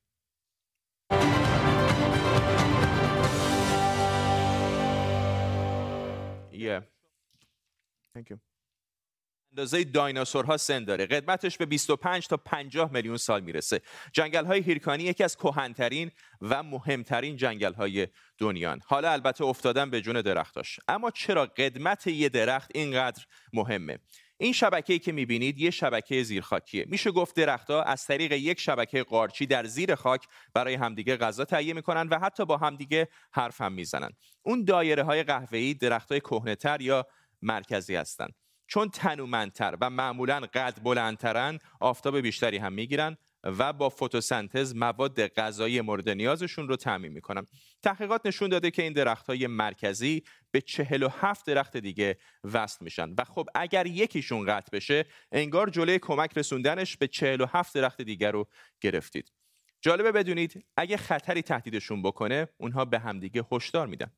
Yeah. 6.51 6.81
Thank 8.13 8.29
you. 8.29 8.54
اندازه 9.55 9.83
دایناسورها 9.83 10.57
سن 10.57 10.83
داره. 10.83 11.05
قدمتش 11.05 11.57
به 11.57 11.65
25 11.65 12.27
تا 12.27 12.37
50 12.37 12.91
میلیون 12.91 13.17
سال 13.17 13.41
می‌رسه. 13.41 13.81
جنگل 14.13 14.45
های 14.45 14.61
هیرکانی 14.61 15.03
یکی 15.03 15.23
از 15.23 15.37
کهنترین 15.37 16.11
و 16.41 16.63
مهمترین 16.63 17.35
جنگل 17.35 17.73
های 17.73 18.07
دنیان. 18.37 18.81
حالا 18.85 19.11
البته 19.11 19.43
افتادن 19.43 19.89
به 19.89 20.01
جون 20.01 20.21
درختاش. 20.21 20.79
اما 20.87 21.11
چرا 21.11 21.45
قدمت 21.45 22.07
یه 22.07 22.29
درخت 22.29 22.71
اینقدر 22.73 23.25
مهمه؟ 23.53 23.99
این 24.37 24.53
شبکه‌ای 24.53 24.99
که 24.99 25.11
می‌بینید 25.11 25.59
یه 25.59 25.71
شبکه 25.71 26.23
زیرخاکیه. 26.23 26.85
میشه 26.87 27.11
گفت 27.11 27.35
درختها 27.35 27.83
از 27.83 28.05
طریق 28.05 28.31
یک 28.31 28.59
شبکه 28.59 29.03
قارچی 29.03 29.45
در 29.45 29.65
زیر 29.65 29.95
خاک 29.95 30.27
برای 30.53 30.73
همدیگه 30.73 31.17
غذا 31.17 31.45
تهیه 31.45 31.73
می‌کنن 31.73 32.07
و 32.07 32.19
حتی 32.19 32.45
با 32.45 32.57
همدیگه 32.57 33.07
حرف 33.31 33.61
هم 33.61 33.73
می‌زنن. 33.73 34.09
اون 34.43 34.63
دایره 34.63 35.03
های 35.03 35.23
قهوه‌ای 35.23 35.73
درختای 35.73 36.19
کهنه‌تر 36.19 36.81
یا 36.81 37.07
مرکزی 37.41 37.95
هستند 37.95 38.33
چون 38.67 38.89
تنومندتر 38.89 39.77
و 39.81 39.89
معمولا 39.89 40.39
قد 40.39 40.83
بلندترن 40.83 41.59
آفتاب 41.79 42.17
بیشتری 42.17 42.57
هم 42.57 42.73
می‌گیرن 42.73 43.17
و 43.45 43.73
با 43.73 43.89
فتوسنتز 43.89 44.75
مواد 44.75 45.27
غذایی 45.27 45.81
مورد 45.81 46.09
نیازشون 46.09 46.67
رو 46.67 46.75
تعمین 46.75 47.11
می‌کنن. 47.11 47.45
تحقیقات 47.83 48.25
نشون 48.25 48.49
داده 48.49 48.71
که 48.71 48.83
این 48.83 48.93
درخت 48.93 49.27
های 49.27 49.47
مرکزی 49.47 50.23
به 50.51 50.61
47 50.61 51.45
درخت 51.45 51.77
دیگه 51.77 52.17
وصل 52.53 52.77
میشن. 52.81 53.09
و 53.17 53.23
خب 53.23 53.45
اگر 53.55 53.87
یکیشون 53.87 54.45
قطع 54.45 54.69
بشه 54.77 55.05
انگار 55.31 55.69
جلوی 55.69 55.99
کمک 55.99 56.37
رسوندنش 56.37 56.97
به 56.97 57.07
47 57.07 57.75
درخت 57.75 58.01
دیگر 58.01 58.31
رو 58.31 58.47
گرفتید. 58.81 59.31
جالبه 59.81 60.11
بدونید 60.11 60.65
اگه 60.77 60.97
خطری 60.97 61.41
تهدیدشون 61.41 62.01
بکنه 62.01 62.47
اونها 62.57 62.85
به 62.85 62.99
همدیگه 62.99 63.45
هشدار 63.51 63.87
میدن. 63.87 64.11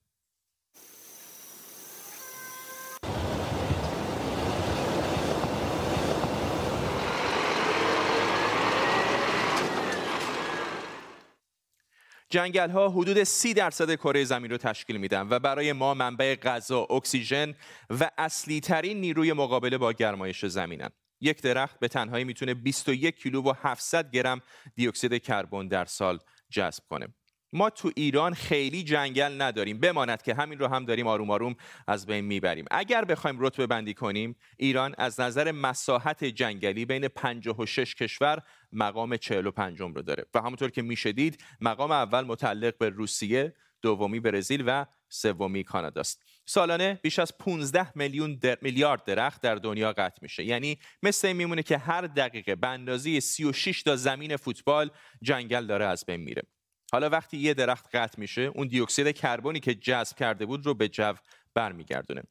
جنگل 12.29 12.69
ها 12.69 12.89
حدود 12.89 13.23
سی 13.23 13.53
درصد 13.53 13.95
کره 13.95 14.23
زمین 14.23 14.51
رو 14.51 14.57
تشکیل 14.57 14.97
میدن 14.97 15.27
و 15.29 15.39
برای 15.39 15.73
ما 15.73 15.93
منبع 15.93 16.35
غذا، 16.35 16.79
اکسیژن 16.79 17.55
و 17.89 18.09
اصلی 18.17 18.59
ترین 18.59 19.01
نیروی 19.01 19.33
مقابله 19.33 19.77
با 19.77 19.93
گرمایش 19.93 20.45
زمینن. 20.45 20.89
یک 21.21 21.41
درخت 21.41 21.79
به 21.79 21.87
تنهایی 21.87 22.23
می‌تونه 22.23 22.53
21 22.53 23.17
کیلو 23.17 23.41
و 23.41 23.53
700 23.61 24.11
گرم 24.11 24.41
دیوکسید 24.75 25.17
کربن 25.17 25.67
در 25.67 25.85
سال 25.85 26.19
جذب 26.49 26.83
کنه. 26.89 27.07
ما 27.53 27.69
تو 27.69 27.91
ایران 27.95 28.33
خیلی 28.33 28.83
جنگل 28.83 29.41
نداریم. 29.41 29.79
بماند 29.79 30.21
که 30.21 30.33
همین 30.33 30.59
رو 30.59 30.67
هم 30.67 30.85
داریم 30.85 31.07
آروم 31.07 31.29
آروم 31.29 31.55
از 31.87 32.05
بین 32.05 32.25
می‌بریم. 32.25 32.65
اگر 32.71 33.05
بخوایم 33.05 33.37
رتبه 33.39 33.67
بندی 33.67 33.93
کنیم 33.93 34.35
ایران 34.57 34.95
از 34.97 35.19
نظر 35.19 35.51
مساحت 35.51 36.23
جنگلی 36.23 36.85
بین 36.85 37.07
56 37.07 37.95
کشور 37.95 38.41
مقام 38.71 39.17
45 39.17 39.79
رو 39.79 40.01
داره. 40.01 40.25
و 40.33 40.39
همونطور 40.39 40.69
که 40.69 40.81
میشه 40.81 41.11
دید 41.11 41.43
مقام 41.61 41.91
اول 41.91 42.21
متعلق 42.21 42.77
به 42.77 42.89
روسیه 42.89 43.53
دومی 43.81 44.19
برزیل 44.19 44.63
و 44.67 44.85
سومی 45.09 45.63
کانادا 45.63 46.01
است 46.01 46.23
سالانه 46.45 46.99
بیش 47.03 47.19
از 47.19 47.37
15 47.37 47.97
میلیون 47.97 48.35
در... 48.35 48.57
میلیارد 48.61 49.03
درخت 49.03 49.41
در 49.41 49.55
دنیا 49.55 49.93
قطع 49.93 50.19
میشه. 50.21 50.43
یعنی 50.43 50.77
مثل 51.03 51.27
این 51.27 51.37
میمونه 51.37 51.63
که 51.63 51.77
هر 51.77 52.01
دقیقه 52.01 52.55
به 52.55 52.67
اندازه 52.67 53.19
36 53.19 53.83
تا 53.83 53.95
زمین 53.95 54.37
فوتبال 54.37 54.89
جنگل 55.21 55.67
داره 55.67 55.85
از 55.85 56.05
بین 56.05 56.21
میره. 56.21 56.43
حالا 56.91 57.09
وقتی 57.09 57.37
یه 57.37 57.53
درخت 57.53 57.95
قطع 57.95 58.19
میشه 58.19 58.41
اون 58.41 58.67
دیوکسید 58.67 59.11
کربنی 59.11 59.59
که 59.59 59.75
جذب 59.75 60.17
کرده 60.17 60.45
بود 60.45 60.65
رو 60.65 60.73
به 60.73 60.87
جو 60.89 61.13
برمیگردونه. 61.53 62.23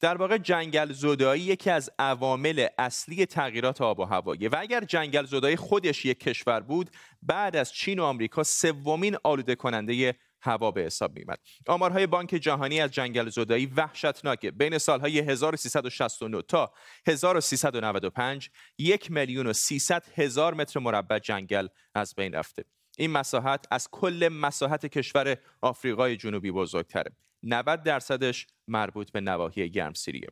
در 0.00 0.16
واقع 0.16 0.38
جنگل 0.38 0.92
زدایی 0.92 1.42
یکی 1.42 1.70
از 1.70 1.90
عوامل 1.98 2.66
اصلی 2.78 3.26
تغییرات 3.26 3.80
آب 3.80 3.98
و 3.98 4.04
هوایه 4.04 4.48
و 4.48 4.56
اگر 4.58 4.84
جنگل 4.84 5.24
زدایی 5.24 5.56
خودش 5.56 6.04
یک 6.04 6.20
کشور 6.20 6.60
بود 6.60 6.90
بعد 7.22 7.56
از 7.56 7.72
چین 7.72 7.98
و 7.98 8.04
آمریکا 8.04 8.42
سومین 8.42 9.16
آلوده 9.24 9.54
کننده 9.54 10.14
هوا 10.42 10.70
به 10.70 10.80
حساب 10.80 11.16
میمد 11.16 11.38
آمارهای 11.66 12.06
بانک 12.06 12.28
جهانی 12.28 12.80
از 12.80 12.90
جنگل 12.90 13.28
زدایی 13.28 13.66
وحشتناکه. 13.66 14.50
بین 14.50 14.78
سالهای 14.78 15.18
1369 15.18 16.42
تا 16.42 16.72
1395 17.06 18.50
یک 18.78 19.10
میلیون 19.10 19.46
و 19.46 19.52
300 19.52 20.04
هزار 20.14 20.54
متر 20.54 20.80
مربع 20.80 21.18
جنگل 21.18 21.68
از 21.94 22.14
بین 22.14 22.32
رفته. 22.32 22.64
این 22.98 23.10
مساحت 23.10 23.66
از 23.70 23.88
کل 23.90 24.28
مساحت 24.32 24.86
کشور 24.86 25.36
آفریقای 25.60 26.16
جنوبی 26.16 26.50
بزرگتره. 26.50 27.12
90 27.42 27.82
درصدش 27.82 28.46
مربوط 28.68 29.10
به 29.10 29.20
نواحی 29.20 29.70
گرمسیریه. 29.70 30.28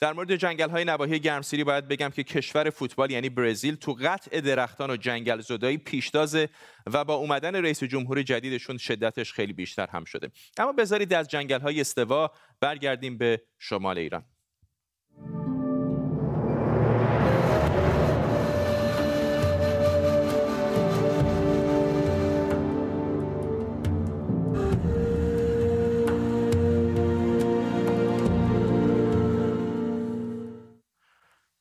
در 0.00 0.12
مورد 0.12 0.36
جنگل 0.36 0.70
های 0.70 0.84
نواحی 0.84 1.20
گرمسیری 1.20 1.64
باید 1.64 1.88
بگم 1.88 2.08
که 2.08 2.24
کشور 2.24 2.70
فوتبال 2.70 3.10
یعنی 3.10 3.28
برزیل 3.28 3.74
تو 3.74 3.92
قطع 3.92 4.40
درختان 4.40 4.90
و 4.90 4.96
جنگل 4.96 5.40
زدایی 5.40 5.78
پیشتازه 5.78 6.48
و 6.86 7.04
با 7.04 7.14
اومدن 7.14 7.56
رئیس 7.56 7.84
جمهور 7.84 8.22
جدیدشون 8.22 8.78
شدتش 8.78 9.32
خیلی 9.32 9.52
بیشتر 9.52 9.86
هم 9.86 10.04
شده. 10.04 10.30
اما 10.58 10.72
بذارید 10.72 11.12
از 11.14 11.28
جنگل 11.28 11.60
های 11.60 11.80
استوا 11.80 12.30
برگردیم 12.60 13.18
به 13.18 13.42
شمال 13.58 13.98
ایران. 13.98 14.24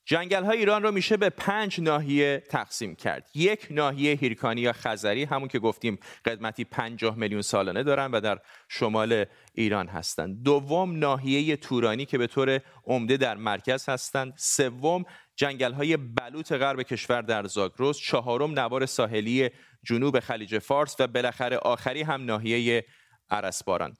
جنگل 0.09 0.43
های 0.43 0.57
ایران 0.57 0.83
رو 0.83 0.91
میشه 0.91 1.17
به 1.17 1.29
پنج 1.29 1.81
ناحیه 1.81 2.43
تقسیم 2.49 2.95
کرد. 2.95 3.29
یک 3.35 3.67
ناحیه 3.71 4.13
هیرکانی 4.15 4.61
یا 4.61 4.73
خزری 4.73 5.23
همون 5.23 5.47
که 5.47 5.59
گفتیم 5.59 5.99
قدمتی 6.25 6.63
50 6.63 7.15
میلیون 7.15 7.41
سالانه 7.41 7.83
دارن 7.83 8.11
و 8.11 8.21
در 8.21 8.39
شمال 8.69 9.25
ایران 9.53 9.87
هستند 9.87 10.43
دوم 10.43 10.99
ناحیه 10.99 11.57
تورانی 11.57 12.05
که 12.05 12.17
به 12.17 12.27
طور 12.27 12.61
عمده 12.85 13.17
در 13.17 13.37
مرکز 13.37 13.89
هستند. 13.89 14.33
سوم 14.37 15.05
جنگل 15.35 15.73
های 15.73 15.97
بلوط 15.97 16.51
غرب 16.51 16.81
کشور 16.81 17.21
در 17.21 17.45
زاگرس. 17.47 17.97
چهارم 17.97 18.59
نوار 18.59 18.85
ساحلی 18.85 19.49
جنوب 19.83 20.19
خلیج 20.19 20.59
فارس 20.59 20.95
و 20.99 21.07
بالاخره 21.07 21.57
آخری 21.57 22.01
هم 22.01 22.25
ناحیه 22.25 22.85
عرسباران 23.29 23.95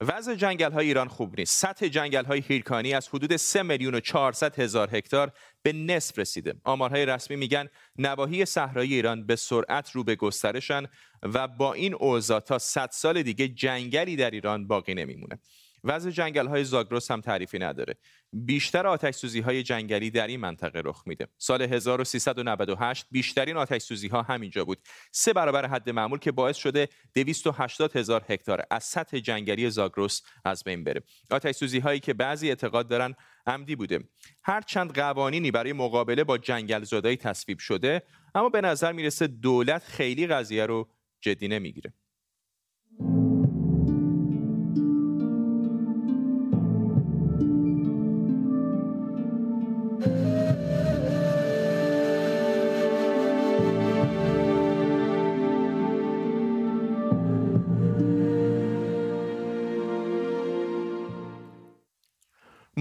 وضع 0.00 0.34
جنگل 0.34 0.72
های 0.72 0.86
ایران 0.86 1.08
خوب 1.08 1.38
نیست. 1.38 1.60
سطح 1.60 1.88
جنگل 1.88 2.24
های 2.24 2.42
هیرکانی 2.48 2.94
از 2.94 3.08
حدود 3.08 3.36
3 3.36 3.62
میلیون 3.62 3.94
و 3.94 4.00
400 4.00 4.58
هزار 4.58 4.96
هکتار 4.96 5.32
به 5.64 5.72
نصف 5.72 6.18
رسیده. 6.18 6.54
آمارهای 6.64 7.06
رسمی 7.06 7.36
میگن 7.36 7.68
نواحی 7.98 8.44
صحرایی 8.44 8.94
ایران 8.94 9.26
به 9.26 9.36
سرعت 9.36 9.90
رو 9.90 10.04
به 10.04 10.16
گسترشن 10.16 10.82
و 11.22 11.48
با 11.48 11.72
این 11.72 11.94
اوضاع 11.94 12.40
تا 12.40 12.58
100 12.58 12.88
سال 12.92 13.22
دیگه 13.22 13.48
جنگلی 13.48 14.16
در 14.16 14.30
ایران 14.30 14.66
باقی 14.66 14.94
نمیمونه. 14.94 15.38
وضع 15.84 16.10
جنگل 16.10 16.46
های 16.46 16.64
زاگرس 16.64 17.10
هم 17.10 17.20
تعریفی 17.20 17.58
نداره. 17.58 17.94
بیشتر 18.32 18.86
آتش 18.86 19.14
سوزی 19.14 19.40
های 19.40 19.62
جنگلی 19.62 20.10
در 20.10 20.26
این 20.26 20.40
منطقه 20.40 20.82
رخ 20.84 21.02
میده. 21.06 21.28
سال 21.38 21.62
1398 21.62 23.06
بیشترین 23.10 23.56
آتش 23.56 23.82
سوزی 23.82 24.08
ها 24.08 24.22
همینجا 24.22 24.64
بود. 24.64 24.78
سه 25.12 25.32
برابر 25.32 25.66
حد 25.66 25.90
معمول 25.90 26.18
که 26.18 26.32
باعث 26.32 26.56
شده 26.56 26.88
280 27.14 27.96
هزار 27.96 28.24
هکتار 28.28 28.62
از 28.70 28.84
سطح 28.84 29.18
جنگلی 29.18 29.70
زاگرس 29.70 30.22
از 30.44 30.64
بین 30.64 30.84
بره. 30.84 31.02
آتش 31.30 31.54
سوزی 31.54 31.78
هایی 31.78 32.00
که 32.00 32.14
بعضی 32.14 32.48
اعتقاد 32.48 32.88
دارن 32.88 33.14
عمدی 33.46 33.76
بوده. 33.76 34.00
هر 34.42 34.60
چند 34.60 34.94
قوانینی 34.94 35.50
برای 35.50 35.72
مقابله 35.72 36.24
با 36.24 36.38
جنگل 36.38 36.84
زدایی 36.84 37.16
تصویب 37.16 37.58
شده، 37.58 38.02
اما 38.34 38.48
به 38.48 38.60
نظر 38.60 38.92
می‌رسه 38.92 39.26
دولت 39.26 39.84
خیلی 39.84 40.26
قضیه 40.26 40.66
رو 40.66 40.88
جدی 41.20 41.48
نمی‌گیره. 41.48 41.92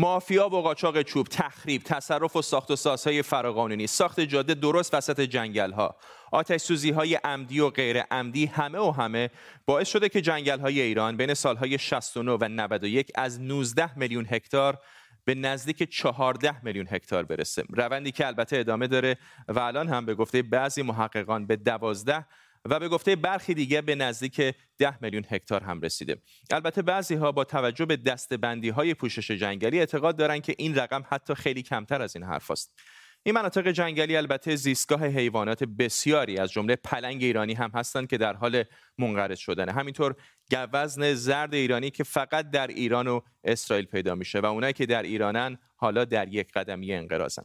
مافیا 0.03 0.49
و 0.49 0.61
قاچاق 0.61 1.01
چوب 1.01 1.27
تخریب 1.27 1.81
تصرف 1.83 2.35
و 2.35 2.41
ساخت 2.41 2.71
و 2.71 2.75
سازهای 2.75 3.21
فراقانونی 3.21 3.87
ساخت 3.87 4.19
جاده 4.19 4.53
درست 4.53 4.93
وسط 4.93 5.21
جنگل 5.21 5.71
ها 5.71 5.95
آتش 6.31 6.61
سوزی 6.61 6.91
های 6.91 7.15
عمدی 7.15 7.59
و 7.59 7.69
غیر 7.69 8.01
عمدی 8.01 8.45
همه 8.45 8.79
و 8.79 8.91
همه 8.91 9.29
باعث 9.65 9.89
شده 9.89 10.09
که 10.09 10.21
جنگل 10.21 10.59
های 10.59 10.81
ایران 10.81 11.17
بین 11.17 11.33
سالهای 11.33 11.77
69 11.77 12.31
و 12.31 12.47
91 12.47 13.11
از 13.15 13.41
19 13.41 13.97
میلیون 13.99 14.25
هکتار 14.29 14.79
به 15.25 15.35
نزدیک 15.35 15.83
14 15.83 16.63
میلیون 16.63 16.87
هکتار 16.89 17.23
برسه. 17.23 17.63
روندی 17.69 18.11
که 18.11 18.27
البته 18.27 18.57
ادامه 18.57 18.87
داره 18.87 19.17
و 19.47 19.59
الان 19.59 19.89
هم 19.89 20.05
به 20.05 20.15
گفته 20.15 20.41
بعضی 20.41 20.81
محققان 20.81 21.47
به 21.47 21.55
12 21.55 22.25
و 22.65 22.79
به 22.79 22.89
گفته 22.89 23.15
برخی 23.15 23.53
دیگه 23.53 23.81
به 23.81 23.95
نزدیک 23.95 24.55
10 24.77 25.03
میلیون 25.03 25.25
هکتار 25.29 25.63
هم 25.63 25.81
رسیده. 25.81 26.17
البته 26.51 26.81
بعضی 26.81 27.15
ها 27.15 27.31
با 27.31 27.43
توجه 27.43 27.85
به 27.85 27.97
دستبندی 27.97 28.69
های 28.69 28.93
پوشش 28.93 29.31
جنگلی 29.31 29.79
اعتقاد 29.79 30.15
دارن 30.15 30.39
که 30.39 30.55
این 30.57 30.75
رقم 30.75 31.03
حتی 31.09 31.35
خیلی 31.35 31.61
کمتر 31.63 32.01
از 32.01 32.15
این 32.15 32.25
حرف 32.25 32.51
است. 32.51 32.73
این 33.25 33.35
مناطق 33.35 33.67
جنگلی 33.67 34.15
البته 34.15 34.55
زیستگاه 34.55 35.05
حیوانات 35.05 35.63
بسیاری 35.63 36.37
از 36.37 36.51
جمله 36.51 36.75
پلنگ 36.75 37.23
ایرانی 37.23 37.53
هم 37.53 37.71
هستند 37.73 38.07
که 38.07 38.17
در 38.17 38.33
حال 38.33 38.63
منقرض 38.97 39.39
شدن 39.39 39.69
همینطور 39.69 40.15
گوزن 40.51 41.13
زرد 41.13 41.53
ایرانی 41.53 41.89
که 41.89 42.03
فقط 42.03 42.49
در 42.49 42.67
ایران 42.67 43.07
و 43.07 43.21
اسرائیل 43.43 43.85
پیدا 43.85 44.15
میشه 44.15 44.39
و 44.39 44.45
اونایی 44.45 44.73
که 44.73 44.85
در 44.85 45.03
ایرانن 45.03 45.57
حالا 45.75 46.05
در 46.05 46.27
یک 46.27 46.51
قدمی 46.51 46.93
انقراضن. 46.93 47.43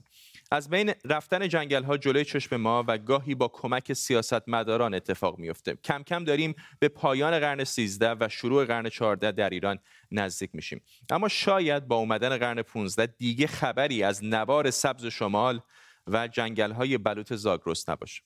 از 0.50 0.70
بین 0.70 0.92
رفتن 1.04 1.48
جنگل 1.48 1.82
ها 1.82 1.96
جلوی 1.96 2.24
چشم 2.24 2.56
ما 2.56 2.84
و 2.88 2.98
گاهی 2.98 3.34
با 3.34 3.48
کمک 3.48 3.92
سیاستمداران 3.92 4.94
اتفاق 4.94 5.38
میفته 5.38 5.74
کم 5.84 6.02
کم 6.02 6.24
داریم 6.24 6.54
به 6.78 6.88
پایان 6.88 7.38
قرن 7.38 7.64
13 7.64 8.16
و 8.20 8.28
شروع 8.28 8.64
قرن 8.64 8.88
14 8.88 9.32
در 9.32 9.50
ایران 9.50 9.78
نزدیک 10.10 10.50
میشیم. 10.54 10.82
اما 11.10 11.28
شاید 11.28 11.88
با 11.88 11.96
اومدن 11.96 12.36
قرن 12.36 12.62
15 12.62 13.06
دیگه 13.06 13.46
خبری 13.46 14.02
از 14.02 14.24
نوار 14.24 14.70
سبز 14.70 15.06
شمال 15.06 15.60
و 16.06 16.28
جنگل 16.28 16.72
های 16.72 16.98
بلوط 16.98 17.34
زاگرس 17.34 17.88
نباشه. 17.88 18.22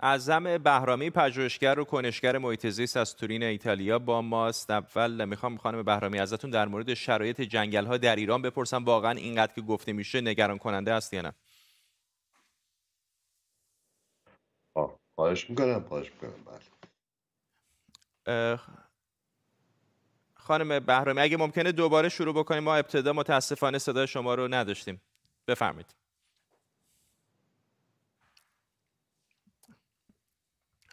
اعظم 0.00 0.58
بهرامی 0.58 1.10
پژوهشگر 1.10 1.78
و 1.78 1.84
کنشگر 1.84 2.38
محیط 2.38 2.66
زیست 2.66 2.96
از 2.96 3.16
تورین 3.16 3.42
ایتالیا 3.42 3.98
با 3.98 4.22
ماست. 4.22 4.70
اول 4.70 5.24
می‌خوام 5.24 5.56
خانم 5.56 5.82
بهرامی 5.82 6.18
ازتون 6.18 6.50
در 6.50 6.68
مورد 6.68 6.94
شرایط 6.94 7.40
جنگل 7.40 7.86
ها 7.86 7.96
در 7.96 8.16
ایران 8.16 8.42
بپرسم. 8.42 8.84
واقعا 8.84 9.10
اینقدر 9.10 9.52
که 9.52 9.60
گفته 9.60 9.92
میشه 9.92 10.20
نگران 10.20 10.58
کننده 10.58 10.92
است 10.92 11.14
یا 11.14 11.22
نه؟ 11.22 11.32
خواهش 15.14 15.50
می‌کنم 15.50 15.84
خواهش 15.88 16.12
می‌کنم. 16.12 16.44
بله. 18.26 18.60
خانم 20.34 20.80
بهرامی 20.80 21.20
اگه 21.20 21.36
ممکنه 21.36 21.72
دوباره 21.72 22.08
شروع 22.08 22.34
بکنیم 22.34 22.62
ما 22.62 22.74
ابتدا 22.74 23.12
متاسفانه 23.12 23.78
صدای 23.78 24.06
شما 24.06 24.34
رو 24.34 24.48
نداشتیم. 24.48 25.02
بفرمایید. 25.48 25.94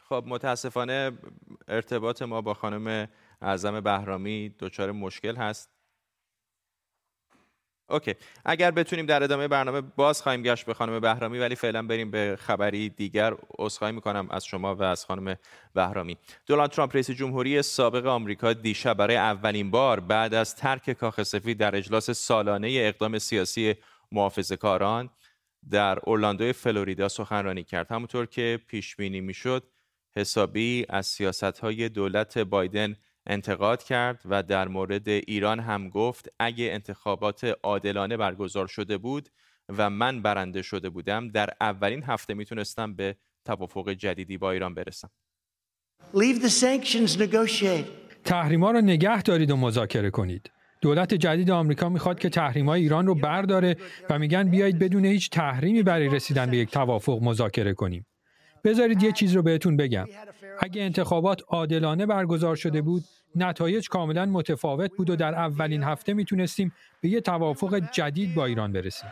خب 0.10 0.24
متاسفانه 0.28 1.12
ارتباط 1.68 2.22
ما 2.22 2.42
با 2.42 2.54
خانم 2.54 3.08
اعظم 3.42 3.80
بهرامی 3.82 4.56
دچار 4.60 4.92
مشکل 4.92 5.36
هست. 5.36 5.70
اوکی. 7.90 8.16
اگر 8.46 8.72
بتونیم 8.72 9.06
در 9.06 9.24
ادامه 9.24 9.48
برنامه 9.48 9.82
باز 9.82 10.22
خواهیم 10.22 10.42
گشت 10.42 10.66
به 10.66 10.74
خانم 10.74 11.00
بهرامی 11.00 11.40
ولی 11.40 11.56
فعلا 11.56 11.88
بریم 11.88 12.12
به 12.12 12.38
خبری 12.40 12.90
دیگر 12.90 13.34
عذرخواهی 13.60 13.94
می‌کنم 13.94 14.28
از 14.32 14.46
شما 14.46 14.76
و 14.76 14.84
از 14.84 15.06
خانم 15.06 15.36
بهرامی. 15.74 16.18
دونالد 16.46 16.70
ترامپ 16.70 16.96
رئیس 16.96 17.12
جمهوری 17.12 17.62
سابق 17.62 18.06
آمریکا 18.06 18.54
دیشب 18.54 18.94
برای 18.94 19.16
اولین 19.16 19.72
بار 19.72 20.00
بعد 20.00 20.34
از 20.34 20.56
ترک 20.56 20.92
کاخ 20.92 21.24
سفید 21.24 21.58
در 21.58 21.76
اجلاس 21.76 22.12
سالانه 22.12 22.68
اقدام 22.72 23.20
سیاسی 23.20 23.76
محافظه 24.12 24.58
کاران 24.58 25.10
در 25.72 26.00
اورلاندو 26.04 26.54
فلوریدا 26.54 27.08
سخنرانی 27.08 27.64
کرد. 27.64 27.92
همونطور 27.92 28.26
که 28.26 28.60
پیش 28.68 28.96
بینی 28.96 29.22
می‌شد 29.22 29.64
حسابی 30.18 30.86
از 30.90 31.06
سیاست 31.06 31.44
های 31.44 31.90
دولت 31.90 32.38
بایدن 32.38 32.96
انتقاد 33.28 33.84
کرد 33.84 34.22
و 34.26 34.44
در 34.44 34.68
مورد 34.68 35.10
ایران 35.10 35.60
هم 35.60 35.90
گفت 35.90 36.30
اگه 36.40 36.70
انتخابات 36.72 37.44
عادلانه 37.64 38.18
برگزار 38.18 38.68
شده 38.68 38.98
بود 38.98 39.30
و 39.78 39.90
من 39.90 40.22
برنده 40.22 40.62
شده 40.62 40.90
بودم 40.90 41.28
در 41.28 41.50
اولین 41.62 42.04
هفته 42.04 42.34
می‌تونستم 42.34 42.94
به 42.96 43.16
توافق 43.46 43.90
جدیدی 43.90 44.38
با 44.38 44.52
ایران 44.52 44.74
برسم. 44.74 45.10
تحریما 48.24 48.72
رو 48.72 48.82
نگه 48.82 49.22
دارید 49.22 49.52
و 49.52 49.58
مذاکره 49.58 50.10
کنید. 50.10 50.52
دولت 50.82 51.14
جدید 51.14 51.52
آمریکا 51.52 51.90
می‌خواد 51.90 52.20
که 52.20 52.30
تحریم‌های 52.30 52.82
ایران 52.82 53.08
رو 53.08 53.16
برداره 53.16 53.78
و 54.10 54.20
میگن 54.20 54.50
بیایید 54.50 54.80
بدون 54.80 55.06
هیچ 55.06 55.30
تحریمی 55.30 55.84
برای 55.84 56.10
رسیدن 56.10 56.52
به 56.52 56.58
یک 56.58 56.72
توافق 56.72 57.20
مذاکره 57.22 57.74
کنیم. 57.74 58.06
بذارید 58.66 59.04
یه 59.04 59.12
چیز 59.12 59.36
رو 59.36 59.42
بهتون 59.42 59.78
بگم. 59.78 60.06
اگه 60.60 60.82
انتخابات 60.82 61.42
عادلانه 61.48 62.06
برگزار 62.06 62.56
شده 62.56 62.82
بود 62.82 63.04
نتایج 63.36 63.90
کاملا 63.90 64.26
متفاوت 64.26 64.92
بود 64.98 65.10
و 65.10 65.16
در 65.16 65.34
اولین 65.34 65.84
هفته 65.84 66.14
می‌تونستیم 66.14 66.74
به 67.02 67.10
یه 67.10 67.22
توافق 67.22 67.92
جدید 67.92 68.36
با 68.36 68.46
ایران 68.46 68.72
برسیم. 68.72 69.10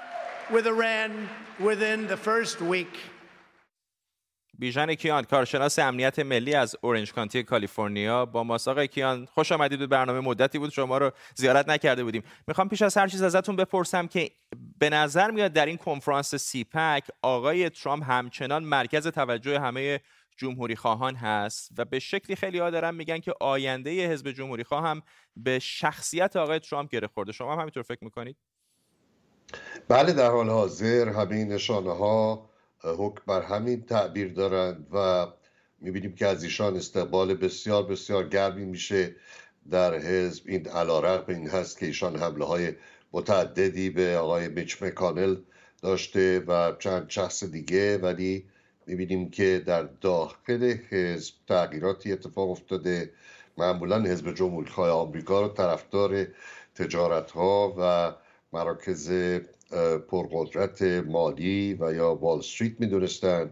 بیژن 4.59 4.95
کیان 4.95 5.23
کارشناس 5.23 5.79
امنیت 5.79 6.19
ملی 6.19 6.55
از 6.55 6.75
اورنج 6.81 7.13
کانتی 7.13 7.43
کالیفرنیا. 7.43 8.25
با 8.25 8.43
ماست 8.43 8.79
کیان 8.79 9.25
خوش 9.25 9.51
آمدید 9.51 9.79
به 9.79 9.87
برنامه. 9.87 10.19
مدتی 10.19 10.59
بود 10.59 10.69
شما 10.69 10.97
رو 10.97 11.11
زیارت 11.35 11.69
نکرده 11.69 12.03
بودیم. 12.03 12.23
می‌خوام 12.47 12.69
پیش 12.69 12.81
از 12.81 12.97
هر 12.97 13.07
چیز 13.07 13.21
ازتون 13.21 13.55
بپرسم 13.55 14.07
که 14.07 14.31
به 14.79 14.89
نظر 14.89 15.31
میاد 15.31 15.53
در 15.53 15.65
این 15.65 15.77
کنفرانس 15.77 16.35
سیپک 16.35 17.03
آقای 17.21 17.69
ترامپ 17.69 18.03
همچنان 18.03 18.63
مرکز 18.63 19.07
توجه 19.07 19.59
همه 19.59 19.99
جمهوری 20.37 20.75
خواهان 20.75 21.15
هست 21.15 21.69
و 21.77 21.85
به 21.85 21.99
شکلی 21.99 22.35
خیلی 22.35 22.59
ها 22.59 22.69
دارن 22.69 22.95
میگن 22.95 23.19
که 23.19 23.33
آینده 23.39 24.07
حزب 24.11 24.31
جمهوری 24.31 24.63
خواه 24.63 25.01
به 25.37 25.59
شخصیت 25.59 26.35
آقای 26.35 26.59
ترامپ 26.59 26.89
گره 26.89 27.07
خورده. 27.07 27.31
شما 27.31 27.53
هم 27.53 27.59
همینطور 27.59 27.83
فکر 27.83 28.03
می‌کنید؟ 28.03 28.37
بله 29.87 30.13
در 30.13 30.29
حال 30.29 30.49
حاضر 30.49 31.09
همه 31.09 31.45
نشانه 31.45 31.91
ها 31.91 32.49
حکم 32.83 33.21
بر 33.27 33.41
همین 33.41 33.85
تعبیر 33.85 34.33
دارند 34.33 34.87
و 34.93 35.27
می‌بینیم 35.79 36.15
که 36.15 36.27
از 36.27 36.43
ایشان 36.43 36.75
استقبال 36.75 37.33
بسیار 37.33 37.83
بسیار 37.83 38.27
گرمی 38.29 38.65
میشه 38.65 39.15
در 39.69 39.95
حزب. 39.95 40.43
این 40.45 40.67
علا 40.67 41.25
این 41.27 41.49
هست 41.49 41.79
که 41.79 41.85
ایشان 41.85 42.15
حمله 42.15 42.45
های 42.45 42.73
متعددی 43.13 43.89
به 43.89 44.17
آقای 44.17 44.47
میچ 44.47 44.83
مکانل 44.83 45.35
داشته 45.81 46.39
و 46.39 46.73
چند 46.79 47.09
شخص 47.09 47.43
دیگه 47.43 47.97
ولی 47.97 48.45
می‌بینیم 48.87 49.29
که 49.29 49.63
در 49.65 49.83
داخل 49.83 50.75
حزب 50.89 51.33
تغییراتی 51.47 52.11
اتفاق 52.11 52.49
افتاده. 52.49 53.11
معمولا 53.57 54.01
حزب 54.01 54.33
جمهوری 54.33 54.71
آمریکا 54.77 55.41
رو 55.41 55.47
طرفدار 55.47 56.27
تجارت 56.75 57.31
ها 57.31 57.75
و 57.77 58.13
مراکز 58.53 59.11
پرقدرت 60.07 60.81
مالی 60.81 61.77
و 61.79 61.93
یا 61.93 62.15
وال 62.15 62.39
استریت 62.39 62.79
می‌دونستن. 62.79 63.51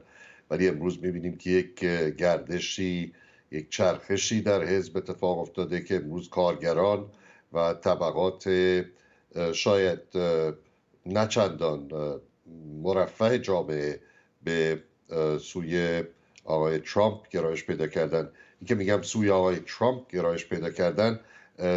ولی 0.50 0.68
امروز 0.68 1.00
می‌بینیم 1.02 1.38
که 1.38 1.50
یک 1.50 1.76
گردشی 2.18 3.14
یک 3.52 3.70
چرخشی 3.70 4.42
در 4.42 4.64
حزب 4.64 4.98
اتفاق 4.98 5.40
افتاده 5.40 5.82
که 5.82 5.96
امروز 5.96 6.30
کارگران 6.30 7.06
و 7.54 7.74
طبقات 7.74 8.50
شاید 9.54 10.00
نچندان 11.06 11.92
مرفه 12.84 13.40
جامعه 13.40 14.00
به 14.44 14.84
سوی 15.40 16.04
آقای 16.46 16.80
ترامپ 16.80 17.30
گرایش 17.30 17.66
پیدا 17.66 17.88
کردن. 17.88 18.30
این 18.60 18.68
که 18.68 18.76
میگم 18.76 19.02
سوی 19.02 19.30
آقای 19.30 19.56
ترامپ 19.60 20.12
گرایش 20.12 20.46
پیدا 20.46 20.70
کردن 20.70 21.20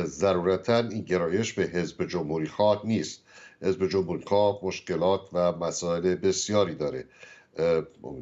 ضرورتا 0.05 0.79
این 0.79 1.03
گرایش 1.03 1.53
به 1.53 1.63
حزب 1.63 2.07
جمهوری 2.07 2.47
خواه 2.47 2.83
نیست. 2.85 3.23
حزب 3.65 3.89
جمهوری 3.89 4.25
خواه 4.25 4.61
مشکلات 4.63 5.21
و 5.33 5.53
مسائل 5.53 6.15
بسیاری 6.15 6.75
داره. 6.75 7.05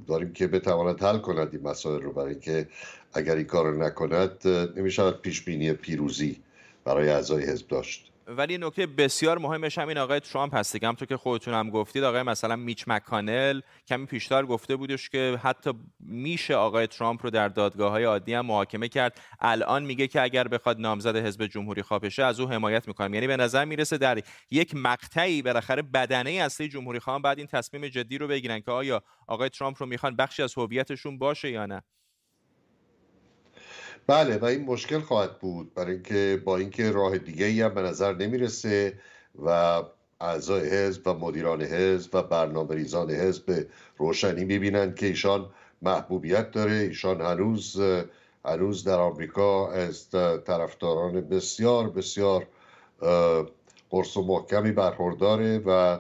داریم 0.09 0.33
که 0.33 0.47
بتواند 0.47 1.03
حل 1.03 1.19
کند 1.19 1.49
این 1.53 1.63
مسائل 1.63 2.03
رو 2.03 2.13
برای 2.13 2.31
اینکه 2.31 2.69
اگر 3.13 3.37
این 3.37 3.47
کار 3.47 3.71
رو 3.71 3.83
نکند 3.83 4.49
نمی‌شود 4.77 5.21
پیش 5.21 5.43
بینی 5.43 5.73
پیروزی 5.73 6.41
برای 6.85 7.09
اعضای 7.09 7.45
حزب 7.45 7.69
داشت. 7.69 8.12
ولی 8.27 8.59
نکته 8.59 8.87
بسیار 8.87 9.39
مهمش 9.39 9.79
همین 9.79 9.99
آقای 9.99 10.21
ترامپ 10.21 10.55
هست 10.55 10.73
دیگه. 10.73 10.87
همونطور 10.87 11.09
که 11.09 11.17
خودتون 11.17 11.55
هم 11.55 11.71
گفتید 11.71 12.05
آقای 12.05 12.23
مثلا 12.23 12.57
میچ 12.57 12.85
مکانل 12.87 13.61
کمی 13.89 14.07
پیشتر 14.07 14.47
گفته 14.47 14.77
بودش 14.77 15.09
که 15.09 15.39
حتی 15.43 15.71
میشه 16.01 16.55
آقای 16.55 16.87
ترامپ 16.87 17.25
رو 17.25 17.31
در 17.31 17.49
دادگاه 17.49 17.91
های 17.91 18.05
عادی 18.05 18.35
هم 18.35 18.47
محاکمه 18.47 18.89
کرد. 18.89 19.21
الان 19.41 19.85
میگه 19.85 20.07
که 20.09 20.23
اگر 20.23 20.49
بخواد 20.49 20.81
نامزد 20.81 21.17
حزب 21.17 21.47
جمهوری 21.47 21.83
خواه 21.83 22.01
بشه 22.01 22.25
از 22.25 22.41
او 22.41 22.49
حمایت 22.49 22.89
می‌کنم. 22.89 23.15
یعنی 23.15 23.27
به 23.27 23.37
نظر 23.37 23.65
می‌رسه 23.65 23.99
در 23.99 24.23
یک 24.51 24.75
مقطعی 24.75 25.43
بالاخره 25.43 25.83
بدنه 25.83 26.31
اصلی 26.31 26.69
جمهوری 26.69 26.99
خواهان 26.99 27.23
بعد 27.23 27.39
این 27.39 27.47
تصمیم 27.47 27.89
جدی 27.89 28.19
رو 28.19 28.29
بگیرن 28.29 28.61
که 28.61 28.71
آیا 28.71 29.03
آقای 29.27 29.49
ترامپ 29.49 29.77
رو 29.81 29.87
می‌خوان 29.87 30.17
بخشی 30.17 30.43
از 30.43 30.55
هویتشون 30.59 31.19
باشه 31.19 31.51
یا 31.51 31.67
نه. 31.67 31.83
بله 34.07 34.39
و 34.39 34.45
این 34.45 34.65
مشکل 34.65 35.01
خواهد 35.01 35.39
بود 35.39 35.75
برای 35.75 35.93
اینکه 35.93 36.43
با 36.45 36.57
اینکه 36.57 36.91
راه 36.91 37.19
دیگه 37.19 37.47
ای 37.47 37.63
هم 37.63 37.75
به 37.75 37.83
نظر 37.83 38.15
نمی‌رسه 38.15 38.99
و 39.45 39.83
اعضای 40.21 40.69
حزب 40.69 41.07
و 41.07 41.15
مدیران 41.15 41.63
حزب 41.63 42.15
و 42.15 42.23
برنامه 42.23 42.75
ریزان 42.75 43.11
حزب 43.11 43.67
روشنی 43.97 44.45
می‌بینند 44.45 44.97
که 44.97 45.07
ایشان 45.07 45.51
محبوبیت 45.83 46.51
داره. 46.51 46.73
ایشان 46.73 47.21
هنوز 47.21 47.81
هنوز 48.45 48.85
در 48.85 48.99
آمریکا 48.99 49.73
از 49.73 50.11
طرفداران 50.47 51.21
بسیار 51.21 51.91
بسیار 51.91 52.47
قرص 53.91 54.17
و 54.17 54.23
محکمی 54.27 54.73
برخورداره 54.73 55.59
و 55.59 55.99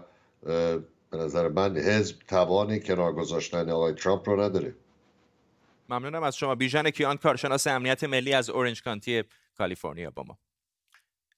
به 1.11 1.19
نظر 1.19 1.49
من 1.49 1.77
حزب 1.77 2.17
توان 2.29 2.79
کنار 2.79 3.13
گذاشتن 3.13 3.71
آقای 3.71 3.93
ترامپ 3.93 4.29
رو 4.29 4.41
نداره. 4.41 4.75
ممنونم 5.93 6.23
از 6.23 6.37
شما 6.37 6.55
بیژن 6.55 6.91
کیان 6.91 7.17
کارشناس 7.17 7.67
امنیت 7.67 8.05
ملی 8.05 8.33
از 8.33 8.51
اورنج 8.51 8.83
کانتی 8.83 9.23
کالیفرنیا 9.59 10.11
با 10.11 10.23
ما 10.23 10.39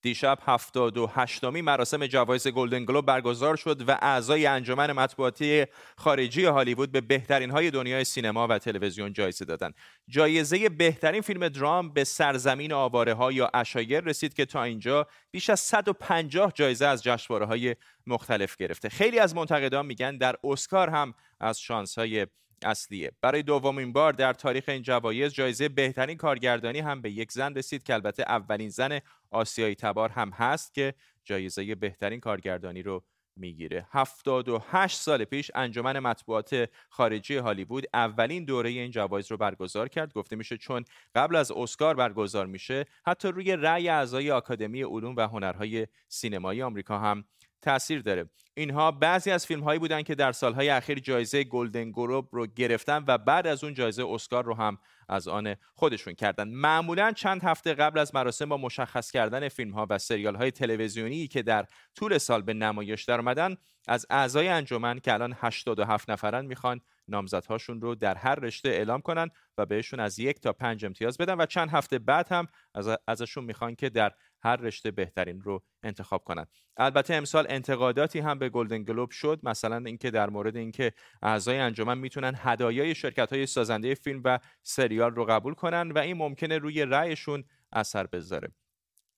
دیشب 0.03 0.39
78 0.47 1.45
می 1.45 1.63
مراسم 1.63 2.07
جوایز 2.07 2.49
گلدن 2.49 2.85
گلوب 2.85 3.07
برگزار 3.07 3.57
شد 3.57 3.89
و 3.89 3.99
اعضای 4.03 4.47
انجمن 4.47 4.93
مطبوعاتی 4.93 5.67
خارجی 5.97 6.45
هالیوود 6.45 6.93
به 6.93 7.01
بهترین 7.01 7.51
های 7.51 7.71
دنیای 7.71 8.05
سینما 8.05 8.47
و 8.47 8.59
تلویزیون 8.59 9.13
جایزه 9.13 9.45
دادند. 9.45 9.75
جایزه 10.09 10.69
بهترین 10.69 11.21
فیلم 11.21 11.49
درام 11.49 11.93
به 11.93 12.05
سرزمین 12.05 12.73
آواره 12.73 13.15
ها 13.15 13.33
یا 13.33 13.51
اشایر 13.55 14.01
رسید 14.01 14.35
که 14.35 14.45
تا 14.45 14.63
اینجا 14.63 15.07
بیش 15.31 15.51
از 15.51 15.61
150 15.61 16.53
جایزه 16.55 16.87
از 16.87 17.03
جشنواره 17.03 17.47
های 17.47 17.77
مختلف 18.07 18.57
گرفته. 18.57 18.89
خیلی 18.89 19.19
از 19.19 19.35
منتقدان 19.35 19.87
میگن 19.87 20.17
در 20.17 20.37
اسکار 20.45 20.91
هم 20.91 21.15
از 21.41 21.61
شانس 21.61 21.99
های 21.99 22.27
اصلیه. 22.65 23.13
برای 23.21 23.43
دومین 23.43 23.93
بار 23.93 24.13
در 24.13 24.33
تاریخ 24.33 24.65
این 24.69 24.83
جوایز 24.83 25.33
جایزه 25.33 25.69
بهترین 25.69 26.17
کارگردانی 26.17 26.79
هم 26.79 27.03
به 27.03 27.11
یک 27.11 27.33
زن 27.33 27.55
رسید 27.55 27.83
که 27.83 27.95
البته 27.95 28.23
اولین 28.23 28.69
زن 28.69 28.99
آسیایی 29.31 29.75
تبار 29.75 30.11
هم 30.11 30.31
هست 30.31 30.75
که 30.75 30.95
جایزه 31.25 31.75
بهترین 31.75 32.21
کارگردانی 32.21 32.83
رو 32.83 33.05
می‌گیره. 33.37 33.87
78 33.91 34.99
سال 34.99 35.25
پیش 35.25 35.51
انجمن 35.55 35.99
مطبوعات 35.99 36.69
خارجی 36.89 37.37
هالیوود 37.37 37.85
اولین 37.95 38.45
دوره 38.45 38.71
این 38.71 38.91
جوایز 38.91 39.31
رو 39.31 39.37
برگزار 39.37 39.89
کرد. 39.89 40.13
گفته 40.13 40.37
میشه 40.37 40.57
چون 40.57 40.85
قبل 41.15 41.37
از 41.37 41.51
اسکار 41.51 41.95
برگزار 41.95 42.47
میشه 42.47 42.85
حتی 43.07 43.29
روی 43.29 43.57
رأی 43.57 43.89
اعضای 43.89 44.31
آکادمی 44.31 44.83
علوم 44.83 45.17
و 45.17 45.21
هنرهای 45.21 45.87
سینمایی 46.09 46.63
آمریکا 46.63 46.99
هم 46.99 47.25
تاثیر 47.65 48.03
داره. 48.03 48.31
اینها 48.57 48.91
بعضی 48.91 49.31
از 49.31 49.47
فیلم 49.47 49.63
هایی 49.63 49.79
بودن 49.79 50.03
که 50.03 50.15
در 50.15 50.33
سالهای 50.33 50.69
اخیر 50.69 50.99
جایزه 50.99 51.45
گلدن 51.45 51.91
گروب 51.91 52.29
رو 52.33 52.47
گرفتن 52.47 53.05
و 53.09 53.19
بعد 53.19 53.47
از 53.47 53.65
اون 53.65 53.75
جایزه 53.75 54.07
اسکار 54.07 54.45
رو 54.45 54.55
هم 54.55 54.79
از 55.09 55.29
آن 55.29 55.57
خودشون 55.75 56.15
کردن. 56.15 56.49
معمولا 56.49 57.13
چند 57.13 57.43
هفته 57.45 57.75
قبل 57.75 57.99
از 57.99 58.15
مراسم 58.15 58.49
با 58.49 58.57
مشخص 58.57 59.11
کردن 59.11 59.49
فیلم 59.49 59.73
ها 59.73 59.87
و 59.91 59.99
سریال 59.99 60.35
های 60.35 60.51
تلویزیونی 60.51 61.29
که 61.29 61.43
در 61.43 61.67
طول 61.95 62.19
سال 62.19 62.43
به 62.43 62.55
نمایش 62.55 63.05
در 63.05 63.19
اومدن 63.19 63.57
از 63.89 64.07
اعضای 64.11 64.49
انجمن 64.49 64.99
که 64.99 65.13
الان 65.13 65.35
87 65.37 66.11
نفرن 66.11 66.47
می‌خوان 66.47 66.81
نامزدهاشون 67.09 67.81
رو 67.81 67.95
در 67.95 68.15
هر 68.15 68.35
رشته 68.35 68.69
اعلام 68.69 69.01
کنن 69.01 69.31
و 69.59 69.67
بهشون 69.67 70.01
از 70.01 70.19
یک 70.19 70.41
تا 70.41 70.53
پنج 70.53 70.85
امتیاز 70.85 71.19
بدن 71.19 71.41
و 71.41 71.47
چند 71.47 71.71
هفته 71.71 71.99
بعد 71.99 72.33
هم 72.33 72.47
از 72.75 72.89
ازشون 73.09 73.45
می‌خوان 73.45 73.75
که 73.75 73.91
در 73.91 74.13
هر 74.43 74.57
رشته 74.57 74.91
بهترین 74.91 75.41
رو 75.41 75.63
انتخاب 75.83 76.25
کنند 76.25 76.49
البته 76.77 77.15
امسال 77.15 77.47
انتقاداتی 77.49 78.19
هم 78.19 78.39
به 78.39 78.49
گلدن 78.49 78.83
گلوب 78.83 79.11
شد 79.11 79.41
مثلا 79.43 79.77
اینکه 79.77 80.11
در 80.11 80.31
مورد 80.31 80.57
اینکه 80.57 80.93
اعضای 81.23 81.59
انجمن 81.59 81.99
می‌تونن 81.99 82.35
هدایای 82.37 82.95
شرکت 82.95 83.33
های 83.33 83.47
سازنده 83.47 83.95
فیلم 83.95 84.21
و 84.25 84.39
سریال 84.63 85.11
رو 85.11 85.25
قبول 85.25 85.55
کنن 85.55 85.91
و 85.91 85.99
این 85.99 86.17
ممکنه 86.17 86.59
روی 86.59 86.83
رأیشون 86.85 87.45
اثر 87.73 88.07
بذاره. 88.07 88.49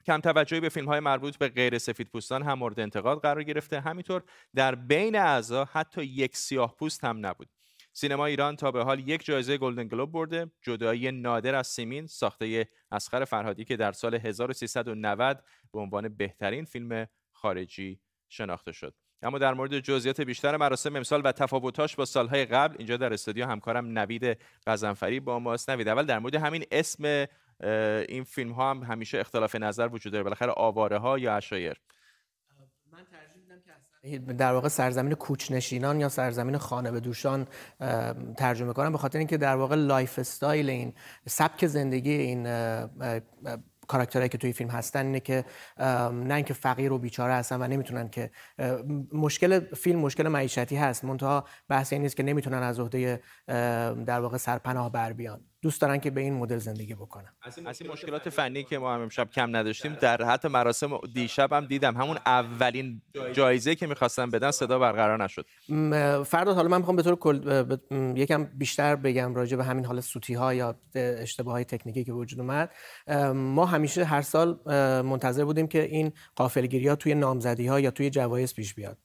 کم 0.06 0.20
توجهی 0.20 0.60
به 0.60 0.68
فیلم 0.68 0.86
های 0.86 1.00
مربوط 1.00 1.36
به 1.36 1.48
غیر 1.48 1.78
سفید 1.78 2.08
پوستان 2.08 2.42
هم 2.42 2.58
مورد 2.58 2.80
انتقاد 2.80 3.20
قرار 3.20 3.42
گرفته. 3.42 3.80
همینطور 3.80 4.22
در 4.54 4.74
بین 4.74 5.16
اعضا 5.16 5.64
حتی 5.64 6.04
یک 6.04 6.36
سیاه 6.36 6.76
پوست 6.76 7.04
هم 7.04 7.26
نبود. 7.26 7.48
سینما 7.92 8.26
ایران 8.26 8.56
تا 8.56 8.70
به 8.70 8.84
حال 8.84 9.08
یک 9.08 9.24
جایزه 9.24 9.58
گلدن 9.58 9.88
گلوب 9.88 10.12
برده 10.12 10.50
جدایی 10.62 11.12
نادر 11.12 11.54
از 11.54 11.66
سیمین 11.66 12.06
ساخته 12.06 12.68
اسخر 12.90 13.24
فرهادی 13.24 13.64
که 13.64 13.76
در 13.76 13.92
سال 13.92 14.14
1390 14.14 15.44
به 15.72 15.80
عنوان 15.80 16.08
بهترین 16.08 16.64
فیلم 16.64 17.06
خارجی 17.32 18.00
شناخته 18.28 18.72
شد. 18.72 18.94
اما 19.22 19.38
در 19.38 19.54
مورد 19.54 19.78
جزئیات 19.78 20.20
بیشتر 20.20 20.56
مراسم 20.56 20.96
امسال 20.96 21.22
و 21.24 21.32
تفاوتاش 21.32 21.96
با 21.96 22.04
سالهای 22.04 22.44
قبل 22.44 22.74
اینجا 22.78 22.96
در 22.96 23.12
استودیو 23.12 23.46
همکارم 23.46 23.98
نوید 23.98 24.38
غضنفری 24.66 25.20
با 25.20 25.38
ماست. 25.38 25.70
نوید 25.70 25.88
اول 25.88 26.06
در 26.06 26.18
مورد 26.18 26.34
همین 26.34 26.64
اسم 26.70 27.26
این 28.08 28.24
فیلم 28.24 28.52
ها 28.52 28.70
هم 28.70 28.82
همیشه 28.82 29.18
اختلاف 29.18 29.56
نظر 29.56 29.88
وجود 29.92 30.12
داره. 30.12 30.24
بالاخره 30.24 30.52
آواره 30.56 30.98
ها 30.98 31.18
یا 31.18 31.36
عشایر؟ 31.37 31.80
در 34.38 34.52
واقع 34.52 34.68
سرزمین 34.68 35.14
کوچنشینان 35.14 36.00
یا 36.00 36.08
سرزمین 36.08 36.58
خانه 36.58 36.90
به 36.90 37.00
دوشان 37.00 37.46
ترجمه 38.36 38.72
کنم. 38.72 38.92
به 38.92 38.98
خاطر 38.98 39.18
اینکه 39.18 39.36
در 39.36 39.56
واقع 39.56 39.76
lifestyle 39.76 40.70
این 40.70 40.94
سبک 41.28 41.66
زندگی 41.66 42.12
این 42.12 42.44
کاراکترهایی 43.88 44.28
که 44.28 44.38
توی 44.38 44.52
فیلم 44.52 44.70
هستن 44.70 45.06
اینه 45.06 45.20
که 45.20 45.44
نه 46.12 46.34
اینکه 46.34 46.54
فقیر 46.54 46.92
و 46.92 46.98
بیچاره 46.98 47.32
هستن 47.32 47.62
و 47.62 47.66
نمی‌تونن 47.66 48.08
که 48.08 48.30
مشکل 49.12 49.60
فیلم 49.60 49.98
مشکل 49.98 50.28
معیشتی 50.28 50.76
هست. 50.76 51.04
منتها 51.04 51.44
بحث 51.68 51.92
این 51.92 52.02
نیست 52.02 52.16
که 52.16 52.22
نمی‌تونن 52.22 52.62
از 52.62 52.80
عهده 52.80 53.22
در 54.06 54.20
واقع 54.20 54.36
سرپناه 54.36 54.92
بر 54.92 55.12
بیان. 55.12 55.44
دوست 55.66 55.81
دارن 55.81 55.98
که 55.98 56.11
به 56.11 56.20
این 56.20 56.35
مدل 56.35 56.59
زندگی 56.59 56.94
بکنن. 56.94 57.33
از 57.66 57.81
این 57.81 57.90
مشکلات 57.90 58.29
فنی 58.29 58.64
که 58.64 58.79
ما 58.79 58.94
هم 58.94 59.00
امشب 59.00 59.31
کم 59.31 59.57
نداشتیم 59.57 59.94
در 60.00 60.22
حتی 60.22 60.48
مراسم 60.48 61.00
دیشب 61.14 61.52
هم 61.52 61.66
دیدم. 61.66 61.96
همون 61.96 62.18
اولین 62.26 63.02
جایزه. 63.33 63.74
که 63.74 63.87
می‌خواستم 63.87 64.31
بدن 64.31 64.50
صدا 64.50 64.79
برقرار 64.79 65.24
نشد. 65.24 65.46
فردا 66.24 66.55
حالا 66.55 66.68
من 66.68 66.79
می‌خوام 66.79 66.96
به 66.96 67.02
طور 67.02 67.16
کل 67.16 67.76
یکم 68.16 68.44
بیشتر 68.44 68.96
بگم 68.96 69.35
راجع 69.35 69.57
به 69.57 69.64
همین 69.64 69.85
حال 69.85 70.00
سوتی 70.00 70.35
ها 70.35 70.55
یا 70.55 70.74
اشتباه 70.94 71.55
های 71.55 71.64
تکنیکی 71.64 72.05
که 72.05 72.12
وجود 72.12 72.40
اومد. 72.40 72.70
ما 73.35 73.66
همیشه 73.66 74.05
هر 74.05 74.22
سال 74.22 74.59
منتظر 75.02 75.44
بودیم 75.44 75.66
که 75.66 75.83
این 75.83 76.12
قافلگیری 76.37 76.88
ها 76.88 76.96
توی 76.96 77.14
نامزدی 77.14 77.66
ها 77.66 77.81
یا 77.81 77.90
توی 77.90 78.11
جوایز 78.11 78.55
پیش 78.55 78.74
بیاد. 78.74 78.98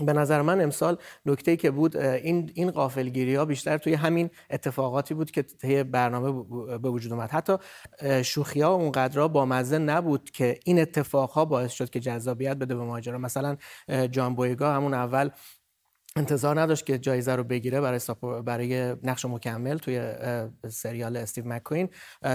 به 0.00 0.12
نظر 0.12 0.42
من 0.42 0.60
امسال 0.60 0.96
نکته 1.26 1.56
که 1.56 1.70
بود 1.70 1.96
این 1.96 2.50
این 2.54 2.70
قافلگیری 2.70 3.34
ها 3.34 3.44
بیشتر 3.44 3.78
توی 3.78 3.94
همین 3.94 4.30
اتفاقاتی 4.50 5.14
بود 5.14 5.30
که 5.30 5.42
طی 5.42 5.82
برنامه 5.82 6.44
به 6.78 6.88
وجود 6.88 7.12
اومد. 7.12 7.30
حتی 7.30 7.56
شوخی 8.22 8.60
ها 8.60 8.74
اونقدر 8.74 9.26
با 9.26 9.44
مزه 9.44 9.78
نبود 9.78 10.30
که 10.30 10.58
این 10.64 10.80
اتفاق 10.80 11.30
ها 11.30 11.44
باعث 11.44 11.72
شد 11.72 11.90
که 11.90 12.00
جذابیت 12.00 12.56
بده 12.56 12.74
به 12.74 12.84
ماجرا. 12.84 13.18
مثلا 13.18 13.56
جان 14.10 14.34
بویگا 14.34 14.72
همون 14.72 14.94
اول 14.94 15.30
انتظار 16.18 16.60
نداشت 16.60 16.86
که 16.86 16.98
جایزه 16.98 17.36
رو 17.36 17.44
بگیره 17.44 17.80
برای 17.80 18.00
برای 18.44 18.96
نقش 19.02 19.24
مکمل 19.24 19.78
توی 19.78 20.12
سریال 20.68 21.16
استیو 21.16 21.44
مکوین 21.46 21.88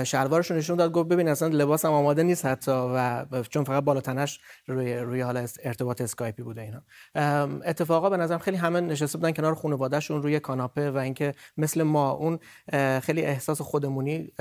شلوارش 0.03 0.51
رو 0.51 0.57
نشون 0.57 0.77
داد 0.77 0.91
گفت 0.91 1.09
ببین 1.09 1.27
اصلا 1.27 1.47
لباسم 1.47 1.91
آماده 1.91 2.23
نیست 2.23 2.45
حتی 2.45 2.71
و 2.71 3.25
چون 3.49 3.63
فقط 3.63 3.83
بالا 3.83 4.01
تنش 4.01 4.39
روی 4.67 4.97
روی 4.97 5.21
حال 5.21 5.47
ارتباط 5.63 6.01
اسکایپی 6.01 6.43
بوده 6.43 6.61
اینا. 6.61 6.81
اتفاقا 7.65 8.09
به 8.09 8.17
نظرم 8.17 8.39
خیلی 8.39 8.57
همه 8.57 8.81
نشسته 8.81 9.17
بودن 9.17 9.31
کنار 9.31 9.55
خانواده‌شون 9.55 10.23
روی 10.23 10.39
کاناپه 10.39 10.91
و 10.91 10.97
اینکه 10.97 11.33
مثل 11.57 11.83
ما 11.83 12.11
اون 12.11 12.39
خیلی 12.99 13.21
احساس 13.21 13.61
خودمونی 13.61 14.31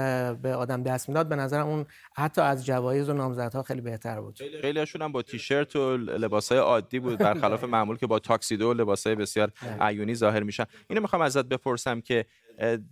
به 0.43 0.55
آدم 0.57 0.83
دست 0.83 1.09
می‌داد. 1.09 1.29
به 1.29 1.37
نظرم 1.37 1.67
اون 1.67 1.87
حتی 2.17 2.41
از 2.41 2.67
جوایز 2.67 3.09
و 3.09 3.13
نامزدها 3.13 3.63
خیلی 3.63 3.81
بهتر 3.81 4.21
بود. 4.21 4.39
خیلی 4.61 4.79
هاشون 4.79 5.03
هم 5.03 5.13
با 5.13 5.23
تیشرت 5.23 5.77
و 5.77 5.97
لباسای 5.97 6.59
عادی 6.59 7.01
بود 7.01 7.19
برخلاف 7.19 7.65
معمول 7.75 7.97
که 7.97 8.07
با 8.07 8.19
tuxedo 8.19 8.71
و 8.71 8.73
لباسای 8.73 9.15
بسیار 9.33 9.53
عیونی 9.81 10.15
ظاهر 10.15 10.43
میشن. 10.43 10.65
اینو 10.89 11.01
می‌خوام 11.01 11.23
ازت 11.23 11.45
بپرسم 11.45 12.01
که 12.01 12.27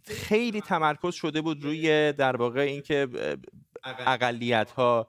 خیلی 0.07 0.61
تمرکز 0.61 1.15
شده 1.15 1.41
بود 1.41 1.65
روی 1.65 2.13
در 2.13 2.37
واقع 2.37 2.61
اینکه 2.61 3.09
اقلیت 3.85 4.71
ها 4.71 5.09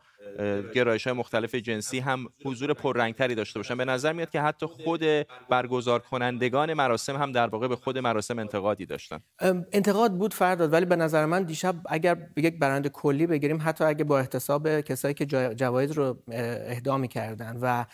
گرایش 0.76 1.08
های 1.08 1.18
مختلف 1.18 1.56
جنسی 1.56 2.00
هم 2.00 2.28
حضور 2.46 2.74
پررنگتری 2.74 3.36
داشته 3.36 3.60
باشن. 3.60 3.78
به 3.78 3.86
نظر 3.86 4.14
میاد 4.14 4.30
که 4.30 4.42
حتی 4.42 4.66
خود 4.66 5.02
برگزار 5.50 6.00
کنندگان 6.00 6.74
مراسم 6.74 7.16
هم 7.16 7.32
در 7.32 7.48
واقع 7.48 7.68
به 7.68 7.76
خود 7.76 7.98
مراسم 7.98 8.40
انتقادی 8.40 8.86
داشتن. 8.86 9.20
انتقاد 9.72 10.12
بود 10.12 10.34
فرداد 10.34 10.74
ولی 10.74 10.86
به 10.86 10.96
نظر 10.96 11.26
من 11.26 11.44
دیشب 11.44 11.76
اگر 11.90 12.18
یک 12.38 12.60
برنده 12.60 12.90
کلی 12.90 13.28
بگیریم 13.28 13.60
حتی 13.62 13.84
اگه 13.84 14.04
با 14.04 14.20
احتساب 14.20 14.82
کسایی 14.82 15.14
که 15.14 15.26
جوایز 15.56 15.92
رو 15.92 16.18
اهدا 16.32 17.08
کردن 17.08 17.58
و 17.62 17.86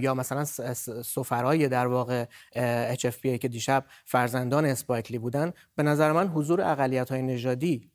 یا 0.00 0.14
مثلا 0.14 0.44
سفرای 1.04 1.68
در 1.68 1.86
واقع 1.86 2.24
HFPA 2.94 3.38
که 3.40 3.48
دیشب 3.48 3.84
فرزندان 4.04 4.64
اسپایکلی 4.64 5.18
بودن 5.18 5.52
به 5.76 5.82
نظر 5.82 6.12
من 6.12 6.28
حضور 6.28 6.60
اقلیت 6.60 7.10
های 7.10 7.22
نژادی 7.22 7.90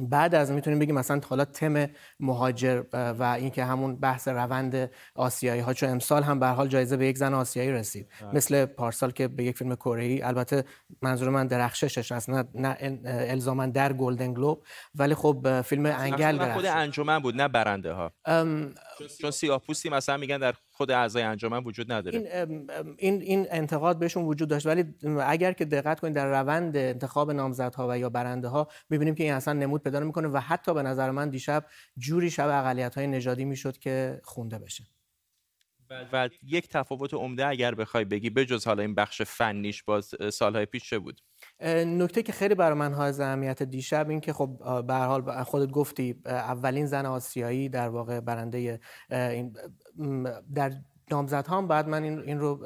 بعد 0.00 0.34
از 0.34 0.52
می‌تونیم 0.52 0.78
بگیم 0.78 0.94
مثلا 0.94 1.20
حالا 1.28 1.44
تم 1.44 1.86
مهاجر 2.20 2.82
و 2.92 3.22
اینکه 3.22 3.64
همون 3.64 3.96
بحث 3.96 4.28
روند 4.28 4.90
آسیایی 5.14 5.60
ها 5.60 5.72
چون 5.72 5.88
امسال 5.88 6.22
هم 6.22 6.40
به 6.40 6.46
حال 6.46 6.68
جایزه 6.68 6.96
به 6.96 7.06
یک 7.06 7.18
زن 7.18 7.34
آسیایی 7.34 7.72
رسید. 7.72 8.08
مثل 8.32 8.66
پارسال 8.66 9.10
که 9.10 9.28
به 9.28 9.44
یک 9.44 9.56
فیلم 9.56 9.74
کره 9.74 10.04
ای 10.04 10.22
البته 10.22 10.64
منظور 11.02 11.28
من 11.28 11.46
درخششش 11.46 12.12
هست 12.12 12.30
نه, 12.30 12.44
نه 12.54 12.76
الزاما 13.04 13.66
در 13.66 13.92
گلدن 13.92 14.34
گلوب. 14.34 14.64
ولی 14.94 15.14
خب 15.14 15.60
فیلم 15.62 15.86
انگل 15.86 16.52
خود 16.52 16.66
انجمن 16.66 17.18
بود 17.18 17.36
نه 17.36 17.48
برنده 17.48 17.92
ها 17.92 18.12
چون 19.20 19.30
سیاه 19.30 19.60
پوستی 19.60 19.88
مثلا 19.88 20.16
میگن 20.16 20.38
در 20.38 20.54
خود 20.70 20.90
اعضای 20.90 21.22
انجمن 21.22 21.64
وجود 21.64 21.92
نداره. 21.92 22.18
این 22.18 22.70
این 22.98 23.22
این 23.22 23.46
انتقاد 23.50 23.98
بهشون 23.98 24.24
وجود 24.24 24.48
داشت. 24.48 24.66
ولی 24.66 24.84
اگر 25.22 25.52
که 25.52 25.64
دقت 25.64 26.00
کنید 26.00 26.14
در 26.14 26.40
روند 26.40 26.76
انتخاب 26.76 27.30
نامزدها 27.30 27.88
و 27.90 27.98
یا 27.98 28.10
برنده 28.10 28.48
ها 28.48 28.68
می‌بینیم 28.90 29.14
که 29.14 29.24
این 29.24 29.32
اصلا 29.32 29.54
نمود 29.54 29.82
پیدا 29.82 30.00
می‌کنه 30.00 30.28
و 30.28 30.36
حتی 30.38 30.74
به 30.74 30.82
نظر 30.82 31.10
من 31.10 31.30
دیشب 31.30 31.66
جوری 31.98 32.30
شب 32.30 32.48
اقلیت 32.48 32.94
های 32.94 33.06
نژادی 33.06 33.44
می‌شد 33.44 33.78
که 33.78 34.20
خونده 34.24 34.58
بشه. 34.58 34.84
و 36.12 36.28
یک 36.42 36.68
تفاوت 36.68 37.14
عمده 37.14 37.46
اگر 37.46 37.74
بخوای 37.74 38.04
بگی 38.04 38.30
بجز 38.30 38.66
حالا 38.66 38.82
این 38.82 38.94
بخش 38.94 39.22
فنیش 39.22 39.82
باز 39.82 40.14
سالهای 40.32 40.66
پیش 40.66 40.90
چه 40.90 40.98
بود؟ 40.98 41.20
نکته 41.86 42.22
که 42.22 42.32
خیلی 42.32 42.54
برای 42.54 42.78
من 42.78 42.92
های 42.92 43.22
اهمیت 43.22 43.62
دیشب 43.62 44.10
این 44.10 44.20
که 44.20 44.32
خب 44.32 44.84
به 44.86 44.94
حال 44.94 45.44
خودت 45.44 45.70
گفتی 45.70 46.20
اولین 46.26 46.86
زن 46.86 47.06
آسیایی 47.06 47.68
در 47.68 47.88
واقع 47.88 48.20
برنده 48.20 48.80
این 49.10 49.56
در 50.54 50.72
نامزد 51.10 51.46
هم. 51.46 51.68
بعد 51.68 51.88
من 51.88 52.02
این, 52.02 52.38
رو 52.38 52.56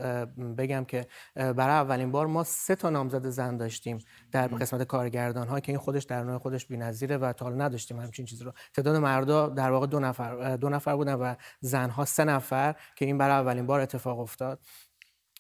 بگم 0.59 0.85
که 0.85 1.07
برای 1.35 1.75
اولین 1.75 2.11
بار 2.11 2.27
ما 2.27 2.45
سه 2.45 2.75
تا 2.75 2.91
نامزد 2.91 3.27
زن 3.27 3.57
داشتیم 3.57 3.99
در 4.33 4.47
قسمت 4.47 4.83
کارگردان 4.83 5.49
ها 5.49 5.61
که 5.61 5.73
این 5.73 5.79
خودش 5.79 6.03
در 6.03 6.25
نوع 6.25 6.39
خودش 6.39 6.67
بی‌نظیره 6.67 7.17
و 7.17 7.33
تا 7.33 7.45
حالا 7.45 7.65
نداشتیم 7.65 8.01
همچین 8.01 8.27
چیزی 8.27 8.45
رو. 8.45 8.53
تعداد 8.75 8.97
مردا 8.97 9.49
در 9.49 9.71
واقع 9.71 9.87
دو 9.87 10.01
نفر 10.01 10.57
دو 10.57 10.69
نفر 10.69 10.97
بودن 10.97 11.15
و 11.15 11.35
زنها 11.61 12.05
سه 12.05 12.25
نفر 12.25 12.75
که 12.97 13.05
این 13.05 13.19
برای 13.19 13.37
اولین 13.37 13.67
بار 13.67 13.81
اتفاق 13.81 14.21
افتاد. 14.21 14.61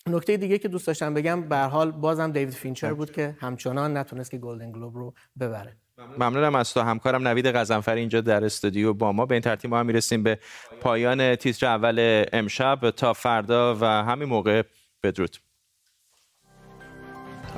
نکته 0.09 0.37
دیگه 0.37 0.59
که 0.59 0.69
دوست 0.69 0.87
داشتم 0.87 1.15
بگم 1.15 1.49
به 1.49 1.57
حال 1.57 1.91
بازم 1.91 2.33
دیوید 2.33 2.55
فینچر 2.55 2.95
بود 2.95 3.11
که 3.11 3.37
همچنان 3.41 3.97
نتونست 3.97 4.31
که 4.31 4.38
گلدن 4.38 4.73
گلوب 4.73 4.97
رو 4.97 5.15
ببره. 5.41 5.77
ممنونم 6.19 6.55
از 6.55 6.75
تو. 6.75 6.81
همکارم 6.81 7.29
نوید 7.29 7.47
غضنفر 7.47 7.95
اینجا 7.95 8.21
در 8.21 8.45
استودیو 8.45 8.93
با 8.93 9.12
ما. 9.12 9.27
به 9.27 9.35
این 9.35 9.43
ترتیب 9.43 9.71
ما 9.71 9.81
هم 9.81 9.87
می‌رسیم 9.87 10.23
به 10.23 10.38
پایان 10.81 11.37
تیتر 11.37 11.67
اول 11.67 12.25
امشب. 12.33 12.91
تا 12.91 13.12
فردا 13.12 13.77
و 13.81 13.85
همین 13.85 14.29
موقع 14.29 14.62
بدرود. 15.03 15.37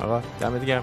آقا 0.01 0.23
دم 0.39 0.57
دیگه 0.57 0.81